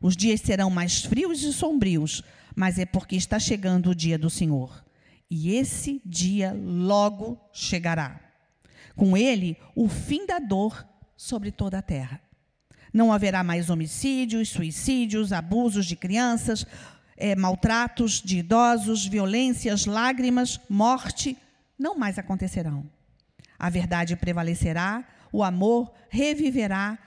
Os 0.00 0.16
dias 0.16 0.40
serão 0.40 0.70
mais 0.70 1.02
frios 1.02 1.42
e 1.42 1.52
sombrios, 1.52 2.22
mas 2.54 2.78
é 2.78 2.86
porque 2.86 3.16
está 3.16 3.40
chegando 3.40 3.90
o 3.90 3.94
dia 3.94 4.16
do 4.16 4.30
Senhor. 4.30 4.84
E 5.28 5.56
esse 5.56 6.00
dia 6.06 6.52
logo 6.56 7.38
chegará. 7.52 8.20
Com 8.94 9.16
ele, 9.16 9.56
o 9.74 9.88
fim 9.88 10.24
da 10.26 10.38
dor 10.38 10.86
sobre 11.16 11.50
toda 11.50 11.78
a 11.78 11.82
terra. 11.82 12.20
Não 12.92 13.12
haverá 13.12 13.42
mais 13.42 13.68
homicídios, 13.68 14.48
suicídios, 14.48 15.32
abusos 15.32 15.86
de 15.86 15.96
crianças, 15.96 16.64
é, 17.16 17.34
maltratos 17.34 18.20
de 18.20 18.38
idosos, 18.38 19.06
violências, 19.06 19.86
lágrimas, 19.86 20.60
morte. 20.68 21.36
Não 21.78 21.96
mais 21.96 22.18
acontecerão. 22.18 22.88
A 23.60 23.68
verdade 23.68 24.16
prevalecerá, 24.16 25.06
o 25.30 25.44
amor 25.44 25.92
reviverá, 26.08 26.98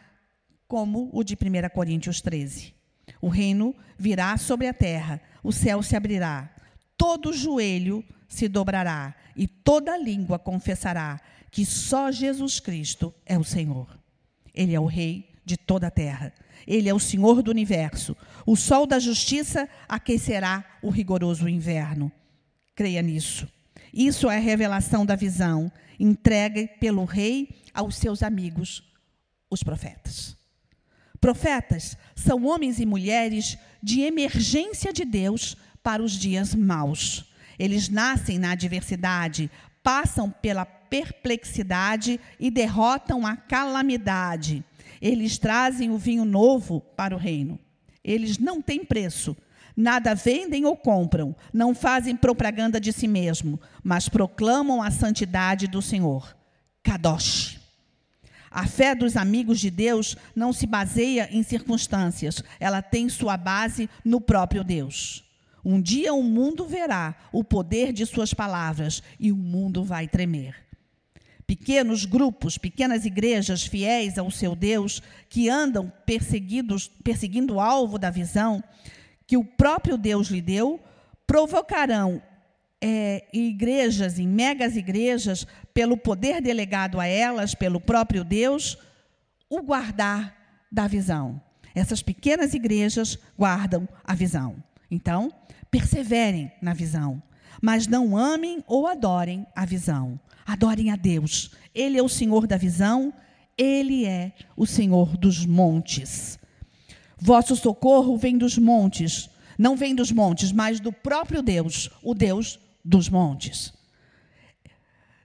como 0.67 1.09
o 1.11 1.23
de 1.23 1.33
1 1.33 1.69
Coríntios 1.73 2.21
13. 2.21 2.75
O 3.19 3.27
reino 3.27 3.75
virá 3.97 4.37
sobre 4.37 4.67
a 4.67 4.73
terra, 4.73 5.19
o 5.43 5.51
céu 5.51 5.81
se 5.81 5.95
abrirá, 5.95 6.53
todo 6.95 7.33
joelho 7.33 8.05
se 8.27 8.47
dobrará 8.47 9.15
e 9.35 9.47
toda 9.47 9.97
língua 9.97 10.37
confessará 10.37 11.19
que 11.49 11.65
só 11.65 12.11
Jesus 12.11 12.59
Cristo 12.59 13.11
é 13.25 13.37
o 13.37 13.43
Senhor. 13.43 13.87
Ele 14.53 14.75
é 14.75 14.79
o 14.79 14.85
Rei 14.85 15.33
de 15.43 15.57
toda 15.57 15.87
a 15.87 15.91
terra. 15.91 16.33
Ele 16.67 16.87
é 16.87 16.93
o 16.93 16.99
Senhor 16.99 17.41
do 17.41 17.51
universo. 17.51 18.15
O 18.45 18.55
sol 18.55 18.85
da 18.85 18.99
justiça 18.99 19.67
aquecerá 19.87 20.63
o 20.81 20.89
rigoroso 20.89 21.49
inverno. 21.49 22.11
Creia 22.75 23.01
nisso. 23.01 23.47
Isso 23.93 24.29
é 24.29 24.37
a 24.37 24.39
revelação 24.39 25.05
da 25.05 25.15
visão 25.15 25.71
entregue 26.03 26.67
pelo 26.79 27.05
rei 27.05 27.49
aos 27.73 27.95
seus 27.95 28.21
amigos, 28.21 28.83
os 29.49 29.63
profetas. 29.63 30.35
Profetas 31.19 31.97
são 32.13 32.45
homens 32.45 32.79
e 32.79 32.85
mulheres 32.85 33.57
de 33.81 34.01
emergência 34.01 34.91
de 34.91 35.05
Deus 35.05 35.55
para 35.81 36.03
os 36.03 36.11
dias 36.11 36.53
maus. 36.53 37.25
Eles 37.57 37.87
nascem 37.87 38.37
na 38.37 38.51
adversidade, 38.51 39.49
passam 39.81 40.29
pela 40.29 40.65
perplexidade 40.65 42.19
e 42.37 42.51
derrotam 42.51 43.25
a 43.25 43.37
calamidade. 43.37 44.63
Eles 45.01 45.37
trazem 45.37 45.89
o 45.89 45.97
vinho 45.97 46.25
novo 46.25 46.81
para 46.81 47.15
o 47.15 47.19
reino. 47.19 47.57
Eles 48.03 48.37
não 48.37 48.61
têm 48.61 48.83
preço. 48.83 49.37
Nada 49.75 50.13
vendem 50.13 50.65
ou 50.65 50.77
compram, 50.77 51.35
não 51.51 51.73
fazem 51.73 52.15
propaganda 52.15 52.79
de 52.79 52.93
si 52.93 53.07
mesmo, 53.07 53.59
mas 53.83 54.07
proclamam 54.07 54.81
a 54.81 54.91
santidade 54.91 55.67
do 55.67 55.81
Senhor. 55.81 56.35
Kadosh. 56.83 57.59
A 58.51 58.67
fé 58.67 58.93
dos 58.93 59.17
amigos 59.17 59.59
de 59.59 59.71
Deus 59.71 60.15
não 60.35 60.53
se 60.53 60.67
baseia 60.67 61.27
em 61.31 61.41
circunstâncias, 61.41 62.43
ela 62.59 62.83
tem 62.83 63.09
sua 63.09 63.35
base 63.35 63.89
no 64.05 64.21
próprio 64.21 64.63
Deus. 64.63 65.23
Um 65.65 65.81
dia 65.81 66.13
o 66.13 66.21
mundo 66.21 66.67
verá 66.67 67.15
o 67.31 67.43
poder 67.43 67.91
de 67.91 68.05
suas 68.05 68.31
palavras 68.31 69.01
e 69.19 69.31
o 69.31 69.35
mundo 69.35 69.83
vai 69.83 70.07
tremer. 70.07 70.55
Pequenos 71.47 72.05
grupos, 72.05 72.57
pequenas 72.57 73.05
igrejas 73.05 73.65
fiéis 73.65 74.17
ao 74.17 74.29
seu 74.29 74.55
Deus, 74.55 75.01
que 75.29 75.49
andam 75.49 75.91
perseguidos, 76.05 76.87
perseguindo 77.03 77.55
o 77.55 77.59
alvo 77.59 77.97
da 77.97 78.11
visão 78.11 78.63
que 79.25 79.37
o 79.37 79.43
próprio 79.43 79.97
Deus 79.97 80.27
lhe 80.27 80.41
deu, 80.41 80.79
provocarão 81.25 82.21
é, 82.81 83.25
igrejas, 83.31 84.19
em 84.19 84.27
megas 84.27 84.75
igrejas, 84.75 85.47
pelo 85.73 85.95
poder 85.95 86.41
delegado 86.41 86.99
a 86.99 87.07
elas, 87.07 87.55
pelo 87.55 87.79
próprio 87.79 88.23
Deus, 88.23 88.77
o 89.49 89.61
guardar 89.61 90.35
da 90.71 90.85
visão. 90.85 91.41
Essas 91.73 92.01
pequenas 92.01 92.53
igrejas 92.53 93.17
guardam 93.37 93.87
a 94.03 94.13
visão. 94.13 94.61
Então, 94.91 95.31
perseverem 95.71 96.51
na 96.61 96.73
visão, 96.73 97.23
mas 97.61 97.87
não 97.87 98.17
amem 98.17 98.63
ou 98.67 98.85
adorem 98.85 99.47
a 99.55 99.65
visão. 99.65 100.19
Adorem 100.45 100.91
a 100.91 100.95
Deus. 100.95 101.51
Ele 101.73 101.97
é 101.97 102.03
o 102.03 102.09
Senhor 102.09 102.45
da 102.45 102.57
visão, 102.57 103.13
ele 103.57 104.05
é 104.05 104.33
o 104.57 104.65
Senhor 104.65 105.17
dos 105.17 105.45
montes. 105.45 106.37
Vosso 107.25 107.55
socorro 107.55 108.17
vem 108.17 108.37
dos 108.37 108.57
montes, 108.57 109.29
não 109.57 109.77
vem 109.77 109.95
dos 109.95 110.11
montes, 110.11 110.51
mas 110.51 110.81
do 110.81 110.91
próprio 110.91 111.41
Deus, 111.41 111.89
o 112.03 112.13
Deus 112.13 112.59
dos 112.83 113.07
montes. 113.07 113.71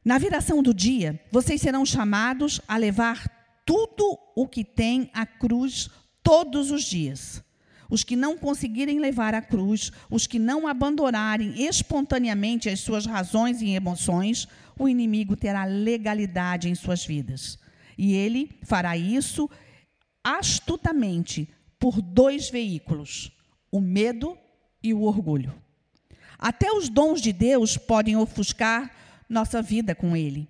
Na 0.05 0.17
viração 0.17 0.63
do 0.63 0.73
dia, 0.73 1.21
vocês 1.33 1.61
serão 1.61 1.85
chamados 1.85 2.61
a 2.69 2.77
levar 2.77 3.29
tudo 3.67 4.17
o 4.37 4.47
que 4.47 4.63
tem 4.63 5.11
a 5.13 5.27
cruz 5.27 5.91
todos 6.23 6.71
os 6.71 6.85
dias. 6.85 7.43
Os 7.91 8.05
que 8.05 8.15
não 8.15 8.39
conseguirem 8.39 9.01
levar 9.01 9.35
a 9.35 9.43
cruz, 9.43 9.91
os 10.09 10.25
que 10.25 10.39
não 10.39 10.69
abandonarem 10.69 11.65
espontaneamente 11.67 12.69
as 12.69 12.79
suas 12.79 13.07
razões 13.07 13.61
e 13.61 13.71
emoções, 13.71 14.47
o 14.79 14.89
inimigo 14.89 15.35
terá 15.35 15.65
legalidade 15.65 16.69
em 16.69 16.77
suas 16.77 17.05
vidas. 17.05 17.59
E 17.99 18.13
ele 18.13 18.57
fará 18.63 18.97
isso 18.97 19.51
astutamente 20.23 21.49
por 21.79 22.01
dois 22.01 22.51
veículos: 22.51 23.33
o 23.71 23.81
medo 23.81 24.37
e 24.83 24.93
o 24.93 25.03
orgulho. 25.03 25.55
Até 26.39 26.71
os 26.73 26.89
dons 26.89 27.21
de 27.21 27.33
Deus 27.33 27.77
podem 27.77 28.17
ofuscar 28.17 28.91
nossa 29.29 29.61
vida 29.61 29.95
com 29.95 30.17
Ele. 30.17 30.49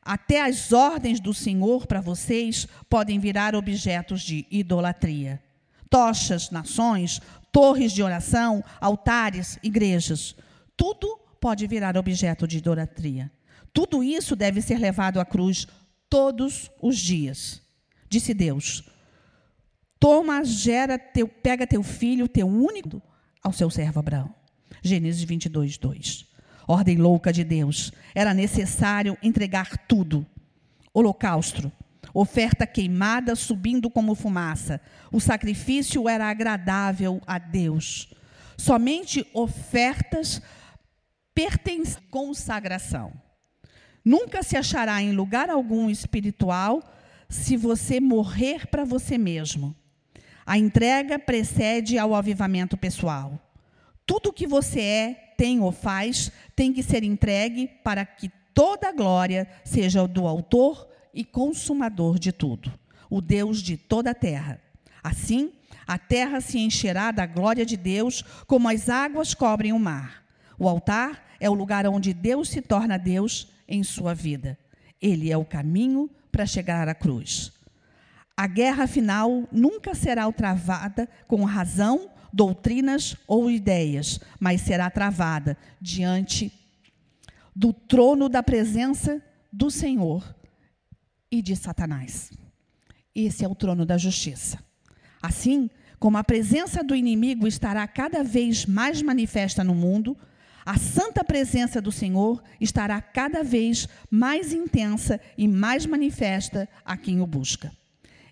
Até 0.00 0.42
as 0.42 0.72
ordens 0.72 1.20
do 1.20 1.32
Senhor 1.32 1.86
para 1.86 2.00
vocês 2.00 2.66
podem 2.88 3.18
virar 3.18 3.54
objetos 3.54 4.22
de 4.22 4.46
idolatria. 4.50 5.40
Tochas, 5.88 6.50
nações, 6.50 7.20
torres 7.52 7.92
de 7.92 8.02
oração, 8.02 8.64
altares, 8.80 9.58
igrejas. 9.62 10.34
Tudo 10.76 11.18
pode 11.40 11.66
virar 11.66 11.96
objeto 11.96 12.48
de 12.48 12.58
idolatria. 12.58 13.30
Tudo 13.72 14.02
isso 14.02 14.34
deve 14.34 14.60
ser 14.60 14.78
levado 14.78 15.20
à 15.20 15.24
cruz 15.24 15.66
todos 16.08 16.70
os 16.80 16.98
dias. 16.98 17.62
Disse 18.08 18.34
Deus: 18.34 18.82
Toma, 20.02 20.42
gera, 20.42 20.98
teu, 20.98 21.28
pega 21.28 21.64
teu 21.64 21.80
filho, 21.80 22.26
teu 22.26 22.48
único, 22.48 23.00
ao 23.40 23.52
seu 23.52 23.70
servo 23.70 24.00
Abraão. 24.00 24.34
Gênesis 24.82 25.22
22, 25.22 25.78
2. 25.78 26.26
Ordem 26.66 26.96
louca 26.96 27.32
de 27.32 27.44
Deus. 27.44 27.92
Era 28.12 28.34
necessário 28.34 29.16
entregar 29.22 29.86
tudo: 29.86 30.26
holocausto, 30.92 31.70
oferta 32.12 32.66
queimada 32.66 33.36
subindo 33.36 33.88
como 33.88 34.16
fumaça. 34.16 34.80
O 35.12 35.20
sacrifício 35.20 36.08
era 36.08 36.28
agradável 36.28 37.22
a 37.24 37.38
Deus. 37.38 38.12
Somente 38.58 39.24
ofertas 39.32 40.42
pertencem 41.32 42.02
consagração. 42.10 43.12
Nunca 44.04 44.42
se 44.42 44.56
achará 44.56 45.00
em 45.00 45.12
lugar 45.12 45.48
algum 45.48 45.88
espiritual 45.88 46.82
se 47.28 47.56
você 47.56 48.00
morrer 48.00 48.66
para 48.66 48.84
você 48.84 49.16
mesmo. 49.16 49.76
A 50.44 50.58
entrega 50.58 51.18
precede 51.18 51.98
ao 51.98 52.14
avivamento 52.14 52.76
pessoal. 52.76 53.38
Tudo 54.06 54.32
que 54.32 54.46
você 54.46 54.80
é, 54.80 55.34
tem 55.36 55.60
ou 55.60 55.72
faz, 55.72 56.30
tem 56.54 56.72
que 56.72 56.82
ser 56.82 57.04
entregue 57.04 57.68
para 57.84 58.04
que 58.04 58.30
toda 58.52 58.88
a 58.88 58.92
glória 58.92 59.48
seja 59.64 60.06
do 60.06 60.26
autor 60.26 60.88
e 61.14 61.24
consumador 61.24 62.18
de 62.18 62.32
tudo, 62.32 62.72
o 63.08 63.20
Deus 63.20 63.62
de 63.62 63.76
toda 63.76 64.10
a 64.10 64.14
terra. 64.14 64.60
Assim, 65.02 65.52
a 65.86 65.98
terra 65.98 66.40
se 66.40 66.58
encherá 66.58 67.10
da 67.10 67.26
glória 67.26 67.66
de 67.66 67.76
Deus, 67.76 68.22
como 68.46 68.68
as 68.68 68.88
águas 68.88 69.34
cobrem 69.34 69.72
o 69.72 69.78
mar. 69.78 70.22
O 70.58 70.68
altar 70.68 71.34
é 71.40 71.50
o 71.50 71.54
lugar 71.54 71.86
onde 71.86 72.14
Deus 72.14 72.50
se 72.50 72.62
torna 72.62 72.98
Deus 72.98 73.48
em 73.66 73.82
sua 73.82 74.14
vida. 74.14 74.58
Ele 75.00 75.30
é 75.30 75.36
o 75.36 75.44
caminho 75.44 76.08
para 76.30 76.46
chegar 76.46 76.88
à 76.88 76.94
cruz. 76.94 77.52
A 78.36 78.46
guerra 78.46 78.86
final 78.86 79.46
nunca 79.52 79.94
será 79.94 80.30
travada 80.32 81.08
com 81.26 81.44
razão 81.44 82.10
doutrinas 82.32 83.14
ou 83.26 83.50
ideias, 83.50 84.18
mas 84.40 84.62
será 84.62 84.88
travada 84.88 85.56
diante 85.80 86.52
do 87.54 87.72
trono 87.72 88.28
da 88.28 88.42
presença 88.42 89.22
do 89.52 89.70
Senhor 89.70 90.34
e 91.30 91.42
de 91.42 91.54
Satanás. 91.54 92.30
Esse 93.14 93.44
é 93.44 93.48
o 93.48 93.54
trono 93.54 93.84
da 93.84 93.98
justiça. 93.98 94.58
Assim, 95.22 95.68
como 95.98 96.16
a 96.16 96.24
presença 96.24 96.82
do 96.82 96.96
inimigo 96.96 97.46
estará 97.46 97.86
cada 97.86 98.24
vez 98.24 98.64
mais 98.64 99.02
manifesta 99.02 99.62
no 99.62 99.74
mundo, 99.74 100.16
a 100.64 100.78
santa 100.78 101.22
presença 101.22 101.80
do 101.82 101.92
Senhor 101.92 102.42
estará 102.60 103.00
cada 103.02 103.42
vez 103.42 103.86
mais 104.10 104.52
intensa 104.52 105.20
e 105.36 105.46
mais 105.46 105.84
manifesta 105.84 106.68
a 106.84 106.96
quem 106.96 107.20
o 107.20 107.26
busca. 107.26 107.70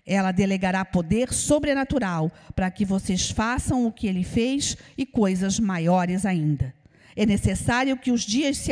Ela 0.05 0.31
delegará 0.31 0.83
poder 0.83 1.31
sobrenatural 1.31 2.31
para 2.55 2.71
que 2.71 2.83
vocês 2.83 3.29
façam 3.29 3.85
o 3.85 3.91
que 3.91 4.07
ele 4.07 4.23
fez 4.23 4.75
e 4.97 5.05
coisas 5.05 5.59
maiores 5.59 6.25
ainda. 6.25 6.73
É 7.15 7.25
necessário 7.25 7.97
que 7.97 8.11
os 8.11 8.21
dias 8.21 8.57
se 8.57 8.71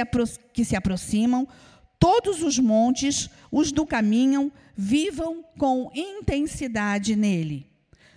que 0.54 0.66
se 0.66 0.76
aproximam, 0.76 1.48
todos 2.00 2.42
os 2.42 2.58
montes, 2.58 3.30
os 3.52 3.72
do 3.72 3.86
caminho, 3.86 4.52
vivam 4.76 5.44
com 5.58 5.92
intensidade 5.94 7.16
nele. 7.16 7.68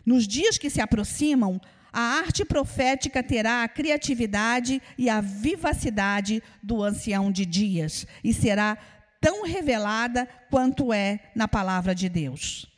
Nos 0.06 0.26
dias 0.26 0.56
que 0.56 0.70
se 0.70 0.80
aproximam, 0.80 1.60
a 1.92 2.00
arte 2.00 2.44
profética 2.44 3.22
terá 3.22 3.62
a 3.62 3.68
criatividade 3.68 4.80
e 4.96 5.10
a 5.10 5.20
vivacidade 5.20 6.42
do 6.62 6.82
ancião 6.82 7.30
de 7.30 7.44
dias 7.44 8.06
e 8.24 8.32
será 8.32 8.78
tão 9.20 9.44
revelada 9.44 10.26
quanto 10.50 10.92
é 10.92 11.20
na 11.34 11.46
palavra 11.46 11.94
de 11.94 12.08
Deus. 12.08 12.71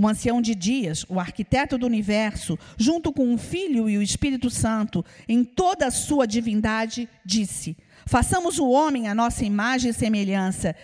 O 0.00 0.06
ancião 0.06 0.40
de 0.40 0.54
dias, 0.54 1.04
o 1.08 1.18
arquiteto 1.18 1.76
do 1.76 1.84
universo, 1.84 2.56
junto 2.76 3.12
com 3.12 3.34
o 3.34 3.36
Filho 3.36 3.90
e 3.90 3.98
o 3.98 4.02
Espírito 4.02 4.48
Santo, 4.48 5.04
em 5.28 5.42
toda 5.42 5.88
a 5.88 5.90
sua 5.90 6.24
divindade, 6.24 7.08
disse: 7.24 7.76
Façamos 8.06 8.60
o 8.60 8.68
homem 8.68 9.08
a 9.08 9.14
nossa 9.14 9.44
imagem 9.44 9.90
e 9.90 9.92
semelhança. 9.92 10.76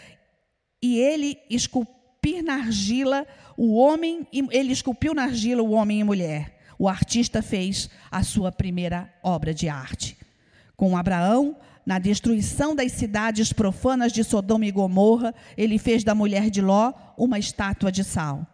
E 0.82 0.98
ele 0.98 1.38
esculpir 1.48 2.42
na 2.42 2.54
argila 2.54 3.24
o 3.56 3.76
homem, 3.76 4.26
ele 4.50 4.72
esculpiu 4.72 5.14
na 5.14 5.22
argila 5.22 5.62
o 5.62 5.70
homem 5.70 6.00
e 6.00 6.04
mulher. 6.04 6.58
O 6.76 6.88
artista 6.88 7.40
fez 7.40 7.88
a 8.10 8.24
sua 8.24 8.50
primeira 8.50 9.08
obra 9.22 9.54
de 9.54 9.68
arte. 9.68 10.18
Com 10.76 10.96
Abraão, 10.96 11.56
na 11.86 12.00
destruição 12.00 12.74
das 12.74 12.90
cidades 12.90 13.52
profanas 13.52 14.12
de 14.12 14.24
Sodoma 14.24 14.66
e 14.66 14.72
Gomorra, 14.72 15.32
ele 15.56 15.78
fez 15.78 16.02
da 16.02 16.16
mulher 16.16 16.50
de 16.50 16.60
Ló 16.60 16.92
uma 17.16 17.38
estátua 17.38 17.92
de 17.92 18.02
sal. 18.02 18.44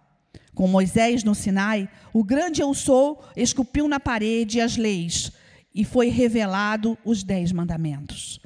Com 0.55 0.67
Moisés 0.67 1.25
no 1.25 1.35
Sinai, 1.35 1.89
o 2.13 2.25
grande 2.25 2.61
eu 2.61 2.75
sou 2.75 3.25
esculpiu 3.37 3.89
na 3.89 4.01
parede 4.01 4.61
as 4.61 4.77
leis 4.77 5.33
e 5.75 5.85
foi 5.85 6.09
revelado 6.09 6.99
os 7.05 7.23
dez 7.23 7.53
mandamentos. 7.53 8.41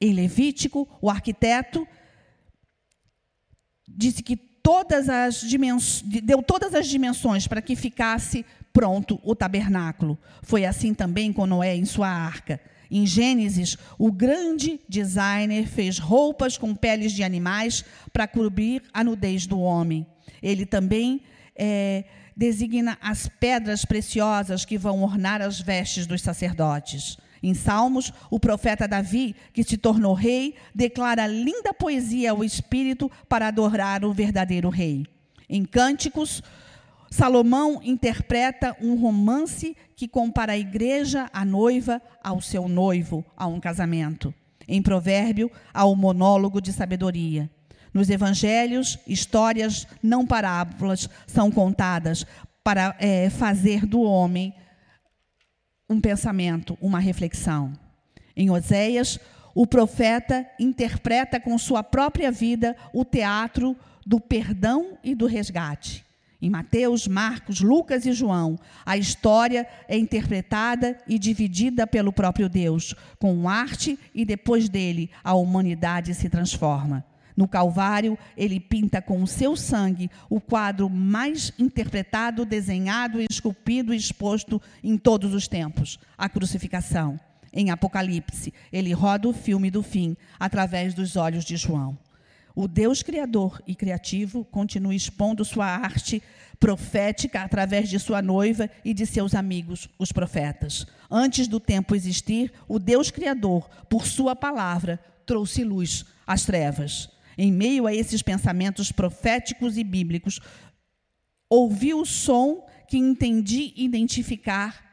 Em 0.00 0.12
Levítico, 0.12 0.88
o 1.00 1.08
arquiteto 1.10 1.86
disse 3.88 4.22
que 4.22 4.36
todas 4.36 5.08
as 5.08 5.42
deu 6.22 6.42
todas 6.42 6.74
as 6.74 6.86
dimensões 6.86 7.46
para 7.46 7.62
que 7.62 7.74
ficasse 7.74 8.44
pronto 8.72 9.18
o 9.24 9.34
tabernáculo. 9.34 10.18
Foi 10.42 10.64
assim 10.64 10.92
também 10.92 11.32
com 11.32 11.46
Noé 11.46 11.74
em 11.74 11.84
sua 11.84 12.08
arca. 12.08 12.60
Em 12.90 13.06
Gênesis, 13.06 13.76
o 13.98 14.10
grande 14.10 14.80
designer 14.88 15.66
fez 15.66 15.98
roupas 15.98 16.56
com 16.56 16.74
peles 16.74 17.12
de 17.12 17.22
animais 17.22 17.84
para 18.12 18.26
cobrir 18.26 18.82
a 18.92 19.02
nudez 19.02 19.46
do 19.46 19.58
homem. 19.58 20.06
Ele 20.42 20.64
também 20.64 21.22
é, 21.56 22.04
designa 22.36 22.96
as 23.00 23.28
pedras 23.28 23.84
preciosas 23.84 24.64
que 24.64 24.78
vão 24.78 25.02
ornar 25.02 25.42
as 25.42 25.60
vestes 25.60 26.06
dos 26.06 26.22
sacerdotes. 26.22 27.18
Em 27.42 27.54
Salmos, 27.54 28.12
o 28.30 28.38
profeta 28.38 28.88
Davi, 28.88 29.34
que 29.52 29.62
se 29.62 29.76
tornou 29.76 30.14
rei, 30.14 30.54
declara 30.74 31.26
linda 31.26 31.72
poesia 31.72 32.30
ao 32.30 32.44
espírito 32.44 33.10
para 33.28 33.48
adorar 33.48 34.04
o 34.04 34.12
verdadeiro 34.12 34.68
rei. 34.68 35.06
Em 35.48 35.64
Cânticos, 35.64 36.42
Salomão 37.10 37.80
interpreta 37.82 38.76
um 38.80 38.96
romance 38.96 39.76
que 39.96 40.06
compara 40.06 40.52
a 40.52 40.58
igreja, 40.58 41.28
a 41.32 41.44
noiva, 41.44 42.02
ao 42.22 42.40
seu 42.40 42.68
noivo, 42.68 43.24
a 43.36 43.46
um 43.46 43.58
casamento. 43.58 44.34
Em 44.66 44.82
Provérbio, 44.82 45.50
ao 45.72 45.96
monólogo 45.96 46.60
de 46.60 46.72
sabedoria. 46.72 47.50
Nos 47.98 48.10
evangelhos, 48.10 48.96
histórias, 49.08 49.84
não 50.00 50.24
parábolas, 50.24 51.10
são 51.26 51.50
contadas 51.50 52.24
para 52.62 52.94
é, 53.00 53.28
fazer 53.28 53.84
do 53.84 54.02
homem 54.02 54.54
um 55.90 56.00
pensamento, 56.00 56.78
uma 56.80 57.00
reflexão. 57.00 57.72
Em 58.36 58.50
Oséias, 58.50 59.18
o 59.52 59.66
profeta 59.66 60.48
interpreta 60.60 61.40
com 61.40 61.58
sua 61.58 61.82
própria 61.82 62.30
vida 62.30 62.76
o 62.94 63.04
teatro 63.04 63.76
do 64.06 64.20
perdão 64.20 64.96
e 65.02 65.12
do 65.12 65.26
resgate. 65.26 66.06
Em 66.40 66.48
Mateus, 66.48 67.08
Marcos, 67.08 67.60
Lucas 67.60 68.06
e 68.06 68.12
João, 68.12 68.60
a 68.86 68.96
história 68.96 69.66
é 69.88 69.98
interpretada 69.98 70.96
e 71.08 71.18
dividida 71.18 71.84
pelo 71.84 72.12
próprio 72.12 72.48
Deus, 72.48 72.94
com 73.18 73.48
arte 73.48 73.98
e 74.14 74.24
depois 74.24 74.68
dele 74.68 75.10
a 75.24 75.34
humanidade 75.34 76.14
se 76.14 76.28
transforma. 76.28 77.04
No 77.38 77.46
Calvário, 77.46 78.18
ele 78.36 78.58
pinta 78.58 79.00
com 79.00 79.22
o 79.22 79.26
seu 79.26 79.54
sangue 79.54 80.10
o 80.28 80.40
quadro 80.40 80.90
mais 80.90 81.52
interpretado, 81.56 82.44
desenhado, 82.44 83.20
esculpido 83.20 83.94
e 83.94 83.96
exposto 83.96 84.60
em 84.82 84.98
todos 84.98 85.32
os 85.32 85.46
tempos: 85.46 86.00
a 86.18 86.28
crucificação. 86.28 87.16
Em 87.52 87.70
Apocalipse, 87.70 88.52
ele 88.72 88.92
roda 88.92 89.28
o 89.28 89.32
filme 89.32 89.70
do 89.70 89.84
fim 89.84 90.16
através 90.40 90.94
dos 90.94 91.14
olhos 91.14 91.44
de 91.44 91.56
João 91.56 91.96
o 92.58 92.66
Deus 92.66 93.04
criador 93.04 93.62
e 93.68 93.74
criativo 93.76 94.44
continua 94.44 94.92
expondo 94.92 95.44
sua 95.44 95.64
arte 95.64 96.20
profética 96.58 97.42
através 97.42 97.88
de 97.88 98.00
sua 98.00 98.20
noiva 98.20 98.68
e 98.84 98.92
de 98.92 99.06
seus 99.06 99.32
amigos, 99.32 99.88
os 99.96 100.10
profetas. 100.10 100.84
Antes 101.08 101.46
do 101.46 101.60
tempo 101.60 101.94
existir, 101.94 102.52
o 102.66 102.80
Deus 102.80 103.12
criador, 103.12 103.70
por 103.88 104.08
sua 104.08 104.34
palavra, 104.34 104.98
trouxe 105.24 105.62
luz 105.62 106.04
às 106.26 106.44
trevas. 106.44 107.08
Em 107.38 107.52
meio 107.52 107.86
a 107.86 107.94
esses 107.94 108.20
pensamentos 108.20 108.90
proféticos 108.90 109.78
e 109.78 109.84
bíblicos, 109.84 110.40
ouvi 111.48 111.94
o 111.94 112.04
som 112.04 112.66
que 112.88 112.98
entendi 112.98 113.72
identificar. 113.76 114.84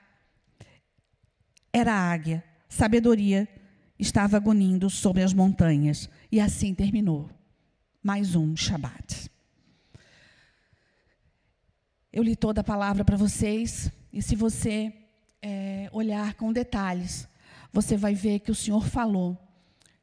Era 1.74 1.92
a 1.92 2.12
águia. 2.12 2.44
Sabedoria 2.70 3.50
estava 3.98 4.38
agonindo 4.38 4.90
sobre 4.92 5.24
as 5.24 5.34
montanhas. 5.34 6.08
E 6.32 6.40
assim 6.40 6.76
terminou 6.76 7.30
mais 8.04 8.36
um 8.36 8.56
Shabat. 8.56 9.32
Eu 12.14 12.22
li 12.22 12.36
toda 12.36 12.62
a 12.62 12.64
palavra 12.64 13.04
para 13.04 13.18
vocês, 13.18 13.92
e 14.14 14.22
se 14.22 14.36
você 14.36 14.94
é, 15.42 15.90
olhar 15.92 16.36
com 16.36 16.54
detalhes, 16.54 17.28
você 17.74 17.98
vai 17.98 18.14
ver 18.14 18.40
que 18.40 18.52
o 18.52 18.56
Senhor 18.56 18.88
falou 18.88 19.36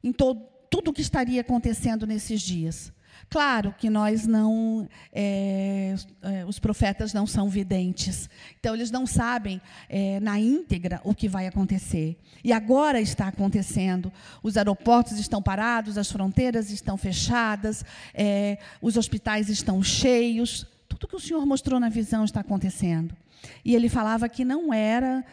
em 0.03 0.11
todo, 0.11 0.45
tudo 0.73 0.89
o 0.89 0.93
que 0.93 1.03
estaria 1.03 1.41
acontecendo 1.41 2.07
nesses 2.07 2.41
dias. 2.41 2.91
Claro 3.29 3.75
que 3.77 3.91
nós 3.91 4.25
não, 4.25 4.89
é, 5.13 5.93
é, 6.23 6.45
os 6.47 6.57
profetas 6.57 7.13
não 7.13 7.27
são 7.27 7.47
videntes, 7.47 8.27
então 8.59 8.73
eles 8.73 8.89
não 8.89 9.05
sabem 9.05 9.61
é, 9.87 10.19
na 10.19 10.39
íntegra 10.39 10.99
o 11.03 11.13
que 11.13 11.29
vai 11.29 11.45
acontecer. 11.45 12.17
E 12.43 12.51
agora 12.51 12.99
está 12.99 13.27
acontecendo. 13.27 14.11
Os 14.41 14.57
aeroportos 14.57 15.19
estão 15.19 15.43
parados, 15.43 15.95
as 15.95 16.11
fronteiras 16.11 16.71
estão 16.71 16.97
fechadas, 16.97 17.85
é, 18.11 18.57
os 18.81 18.97
hospitais 18.97 19.49
estão 19.49 19.83
cheios. 19.83 20.65
Tudo 20.89 21.07
que 21.07 21.15
o 21.15 21.19
Senhor 21.19 21.45
mostrou 21.45 21.79
na 21.79 21.89
visão 21.89 22.25
está 22.25 22.39
acontecendo. 22.39 23.15
E 23.63 23.75
ele 23.75 23.89
falava 23.89 24.27
que 24.27 24.43
não 24.43 24.73
era 24.73 25.23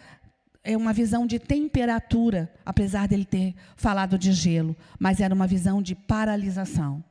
é 0.63 0.77
uma 0.77 0.93
visão 0.93 1.27
de 1.27 1.39
temperatura, 1.39 2.53
apesar 2.65 3.09
dele 3.09 3.25
ter 3.25 3.55
falado 3.77 4.19
de 4.19 4.33
gelo, 4.33 4.77
mas 4.99 5.21
era 5.21 5.35
uma 5.35 5.47
visão 5.47 5.81
de 5.81 5.95
paralisação 5.95 7.03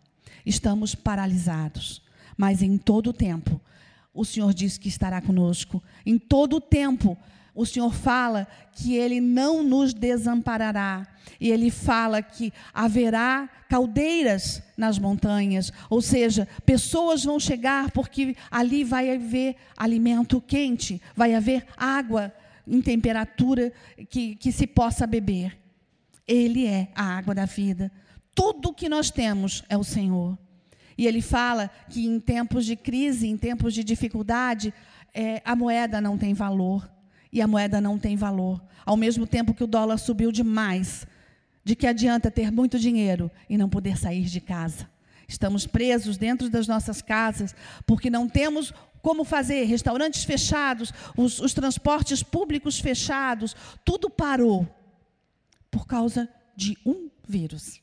estamos 0.46 0.96
paralisados. 0.96 2.02
Mas 2.38 2.62
em 2.62 2.78
todo 2.78 3.08
o 3.08 3.14
tempo, 3.14 3.60
o 4.14 4.26
Senhor 4.26 4.54
diz 4.54 4.78
que 4.78 4.88
estará 4.90 5.22
conosco. 5.22 5.82
Em 6.06 6.18
todo 6.18 6.58
o 6.58 6.62
tempo, 6.62 7.18
o 7.54 7.66
Senhor 7.66 7.94
fala 7.94 8.48
que 8.72 8.96
Ele 8.96 9.20
não 9.20 9.64
nos 9.64 9.94
desamparará. 9.94 11.08
E 11.40 11.52
Ele 11.52 11.70
fala 11.70 12.22
que 12.22 12.52
haverá 12.74 13.50
caldeiras 13.70 14.64
nas 14.76 14.98
montanhas, 14.98 15.72
ou 15.90 16.02
seja, 16.02 16.48
pessoas 16.66 17.24
vão 17.24 17.40
chegar 17.40 17.92
porque 17.92 18.36
ali 18.50 18.84
vai 18.84 19.14
haver 19.14 19.56
alimento 19.78 20.42
quente, 20.42 21.00
vai 21.16 21.36
haver 21.36 21.68
água 21.78 22.34
em 22.70 22.82
temperatura 22.82 23.74
que, 24.10 24.36
que 24.36 24.52
se 24.52 24.68
possa 24.68 25.08
beber. 25.08 25.58
Ele 26.28 26.68
é 26.68 26.90
a 26.94 27.04
água 27.18 27.34
da 27.34 27.46
vida. 27.46 27.92
Tudo 28.36 28.74
que 28.74 28.88
nós 28.88 29.10
temos 29.10 29.64
é 29.68 29.76
o 29.76 29.84
Senhor. 29.84 30.38
E 30.96 31.08
ele 31.08 31.22
fala 31.22 31.70
que 31.90 32.06
em 32.06 32.20
tempos 32.20 32.66
de 32.66 32.76
crise, 32.76 33.28
em 33.28 33.36
tempos 33.36 33.74
de 33.74 33.84
dificuldade, 33.84 34.74
é, 35.14 35.42
a 35.44 35.56
moeda 35.56 36.00
não 36.00 36.18
tem 36.18 36.34
valor. 36.34 36.90
E 37.34 37.42
a 37.42 37.48
moeda 37.48 37.82
não 37.82 37.98
tem 37.98 38.16
valor. 38.16 38.62
Ao 38.86 38.96
mesmo 38.96 39.26
tempo 39.26 39.54
que 39.54 39.64
o 39.64 39.68
dólar 39.68 39.98
subiu 39.98 40.32
demais, 40.32 41.08
de 41.64 41.76
que 41.76 41.88
adianta 41.88 42.32
ter 42.32 42.52
muito 42.52 42.78
dinheiro 42.80 43.32
e 43.50 43.58
não 43.58 43.70
poder 43.70 43.98
sair 43.98 44.26
de 44.26 44.40
casa. 44.40 44.90
Estamos 45.28 45.68
presos 45.68 46.18
dentro 46.18 46.50
das 46.50 46.68
nossas 46.68 47.02
casas 47.02 47.56
porque 47.86 48.10
não 48.10 48.28
temos 48.28 48.74
como 49.02 49.24
fazer. 49.24 49.64
Restaurantes 49.66 50.24
fechados, 50.24 50.94
os, 51.16 51.40
os 51.40 51.54
transportes 51.54 52.24
públicos 52.24 52.80
fechados, 52.80 53.56
tudo 53.84 54.10
parou 54.10 54.68
por 55.70 55.86
causa 55.86 56.30
de 56.56 56.78
um 56.86 57.10
vírus 57.28 57.82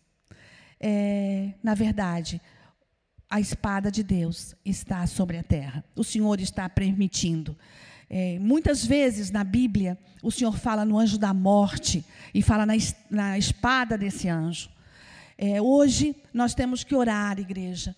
é, 0.80 1.54
na 1.62 1.74
verdade, 1.74 2.40
a 3.28 3.40
espada 3.40 3.90
de 3.90 4.02
Deus 4.02 4.54
está 4.64 5.06
sobre 5.06 5.36
a 5.38 5.42
terra. 5.42 5.84
O 5.94 6.04
Senhor 6.04 6.40
está 6.40 6.68
permitindo. 6.68 7.56
É, 8.08 8.38
muitas 8.38 8.84
vezes 8.84 9.30
na 9.30 9.42
Bíblia, 9.42 9.98
o 10.22 10.30
Senhor 10.30 10.56
fala 10.56 10.84
no 10.84 10.98
anjo 10.98 11.18
da 11.18 11.34
morte 11.34 12.04
e 12.32 12.40
fala 12.40 12.64
na, 12.64 12.74
na 13.10 13.36
espada 13.36 13.98
desse 13.98 14.28
anjo. 14.28 14.70
É, 15.36 15.60
hoje 15.60 16.14
nós 16.32 16.54
temos 16.54 16.84
que 16.84 16.94
orar, 16.94 17.38
igreja, 17.38 17.96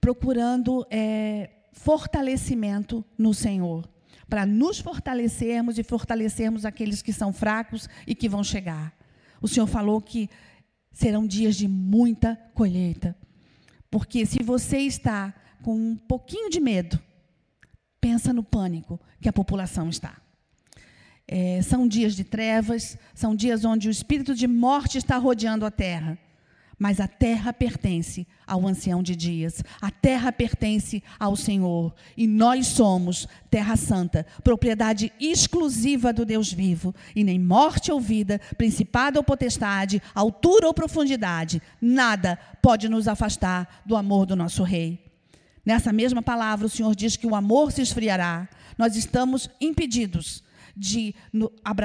procurando 0.00 0.86
é, 0.90 1.50
fortalecimento 1.78 3.04
no 3.16 3.32
Senhor, 3.32 3.88
para 4.28 4.44
nos 4.44 4.78
fortalecermos 4.78 5.78
e 5.78 5.82
fortalecermos 5.82 6.64
aqueles 6.64 7.00
que 7.00 7.12
são 7.12 7.32
fracos 7.32 7.88
e 8.06 8.14
que 8.14 8.28
vão 8.28 8.44
chegar. 8.44 8.92
O 9.40 9.48
Senhor 9.48 9.66
falou 9.66 10.00
que 10.00 10.28
serão 10.92 11.26
dias 11.26 11.56
de 11.56 11.68
muita 11.68 12.36
colheita. 12.54 13.16
Porque 13.90 14.26
se 14.26 14.42
você 14.42 14.78
está 14.78 15.32
com 15.62 15.74
um 15.74 15.96
pouquinho 15.96 16.50
de 16.50 16.60
medo, 16.60 17.00
pensa 18.00 18.32
no 18.32 18.42
pânico 18.42 19.00
que 19.20 19.28
a 19.28 19.32
população 19.32 19.88
está. 19.88 20.20
É, 21.26 21.62
são 21.62 21.86
dias 21.86 22.14
de 22.16 22.24
trevas, 22.24 22.98
são 23.14 23.34
dias 23.34 23.64
onde 23.64 23.88
o 23.88 23.90
espírito 23.90 24.34
de 24.34 24.46
morte 24.46 24.98
está 24.98 25.16
rodeando 25.16 25.64
a 25.64 25.70
terra. 25.70 26.18
Mas 26.78 27.00
a 27.00 27.08
terra 27.08 27.52
pertence 27.52 28.24
ao 28.46 28.66
ancião 28.66 29.02
de 29.02 29.16
dias, 29.16 29.64
a 29.80 29.90
terra 29.90 30.30
pertence 30.30 31.02
ao 31.18 31.34
Senhor, 31.34 31.92
e 32.16 32.26
nós 32.26 32.68
somos 32.68 33.26
terra 33.50 33.76
santa, 33.76 34.24
propriedade 34.44 35.12
exclusiva 35.18 36.12
do 36.12 36.24
Deus 36.24 36.52
vivo, 36.52 36.94
e 37.16 37.24
nem 37.24 37.38
morte 37.38 37.90
ou 37.90 38.00
vida, 38.00 38.40
principado 38.56 39.18
ou 39.18 39.24
potestade, 39.24 40.00
altura 40.14 40.68
ou 40.68 40.74
profundidade, 40.74 41.60
nada 41.80 42.38
pode 42.62 42.88
nos 42.88 43.08
afastar 43.08 43.82
do 43.84 43.96
amor 43.96 44.24
do 44.24 44.36
nosso 44.36 44.62
Rei. 44.62 45.04
Nessa 45.66 45.92
mesma 45.92 46.22
palavra, 46.22 46.66
o 46.66 46.70
Senhor 46.70 46.94
diz 46.94 47.16
que 47.16 47.26
o 47.26 47.34
amor 47.34 47.72
se 47.72 47.82
esfriará. 47.82 48.48
Nós 48.78 48.96
estamos 48.96 49.50
impedidos 49.60 50.42
de 50.78 51.14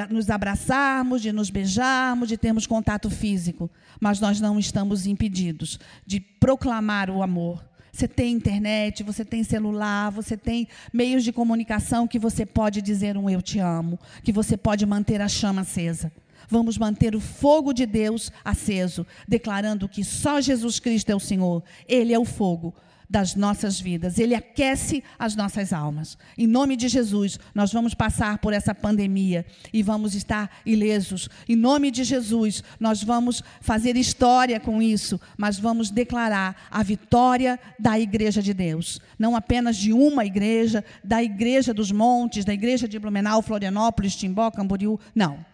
nos 0.08 0.30
abraçarmos, 0.30 1.20
de 1.20 1.32
nos 1.32 1.50
beijarmos, 1.50 2.28
de 2.28 2.36
termos 2.36 2.66
contato 2.66 3.10
físico, 3.10 3.68
mas 4.00 4.20
nós 4.20 4.40
não 4.40 4.58
estamos 4.58 5.04
impedidos 5.06 5.80
de 6.06 6.20
proclamar 6.20 7.10
o 7.10 7.22
amor. 7.22 7.64
Você 7.92 8.06
tem 8.08 8.32
internet, 8.34 9.02
você 9.02 9.24
tem 9.24 9.42
celular, 9.42 10.10
você 10.10 10.36
tem 10.36 10.68
meios 10.92 11.24
de 11.24 11.32
comunicação 11.32 12.08
que 12.08 12.18
você 12.18 12.46
pode 12.46 12.80
dizer 12.80 13.16
um 13.16 13.28
eu 13.28 13.42
te 13.42 13.58
amo, 13.58 13.98
que 14.22 14.32
você 14.32 14.56
pode 14.56 14.86
manter 14.86 15.20
a 15.20 15.28
chama 15.28 15.62
acesa. 15.62 16.12
Vamos 16.48 16.76
manter 16.76 17.16
o 17.16 17.20
fogo 17.20 17.72
de 17.72 17.86
Deus 17.86 18.30
aceso, 18.44 19.06
declarando 19.26 19.88
que 19.88 20.04
só 20.04 20.40
Jesus 20.40 20.78
Cristo 20.78 21.10
é 21.10 21.14
o 21.14 21.20
Senhor. 21.20 21.62
Ele 21.88 22.12
é 22.12 22.18
o 22.18 22.24
fogo 22.24 22.74
das 23.08 23.34
nossas 23.34 23.80
vidas, 23.80 24.18
ele 24.18 24.34
aquece 24.34 25.02
as 25.18 25.36
nossas 25.36 25.72
almas. 25.72 26.16
Em 26.36 26.46
nome 26.46 26.76
de 26.76 26.88
Jesus, 26.88 27.38
nós 27.54 27.72
vamos 27.72 27.94
passar 27.94 28.38
por 28.38 28.52
essa 28.52 28.74
pandemia 28.74 29.44
e 29.72 29.82
vamos 29.82 30.14
estar 30.14 30.50
ilesos. 30.64 31.28
Em 31.48 31.56
nome 31.56 31.90
de 31.90 32.04
Jesus, 32.04 32.62
nós 32.80 33.02
vamos 33.02 33.42
fazer 33.60 33.96
história 33.96 34.58
com 34.58 34.80
isso, 34.80 35.20
mas 35.36 35.58
vamos 35.58 35.90
declarar 35.90 36.68
a 36.70 36.82
vitória 36.82 37.58
da 37.78 37.98
igreja 37.98 38.42
de 38.42 38.54
Deus, 38.54 39.00
não 39.18 39.36
apenas 39.36 39.76
de 39.76 39.92
uma 39.92 40.24
igreja, 40.24 40.84
da 41.02 41.22
igreja 41.22 41.74
dos 41.74 41.92
montes, 41.92 42.44
da 42.44 42.54
igreja 42.54 42.88
de 42.88 42.98
Blumenau, 42.98 43.42
Florianópolis, 43.42 44.16
Timbó, 44.16 44.50
Camboriú, 44.50 44.98
não. 45.14 45.44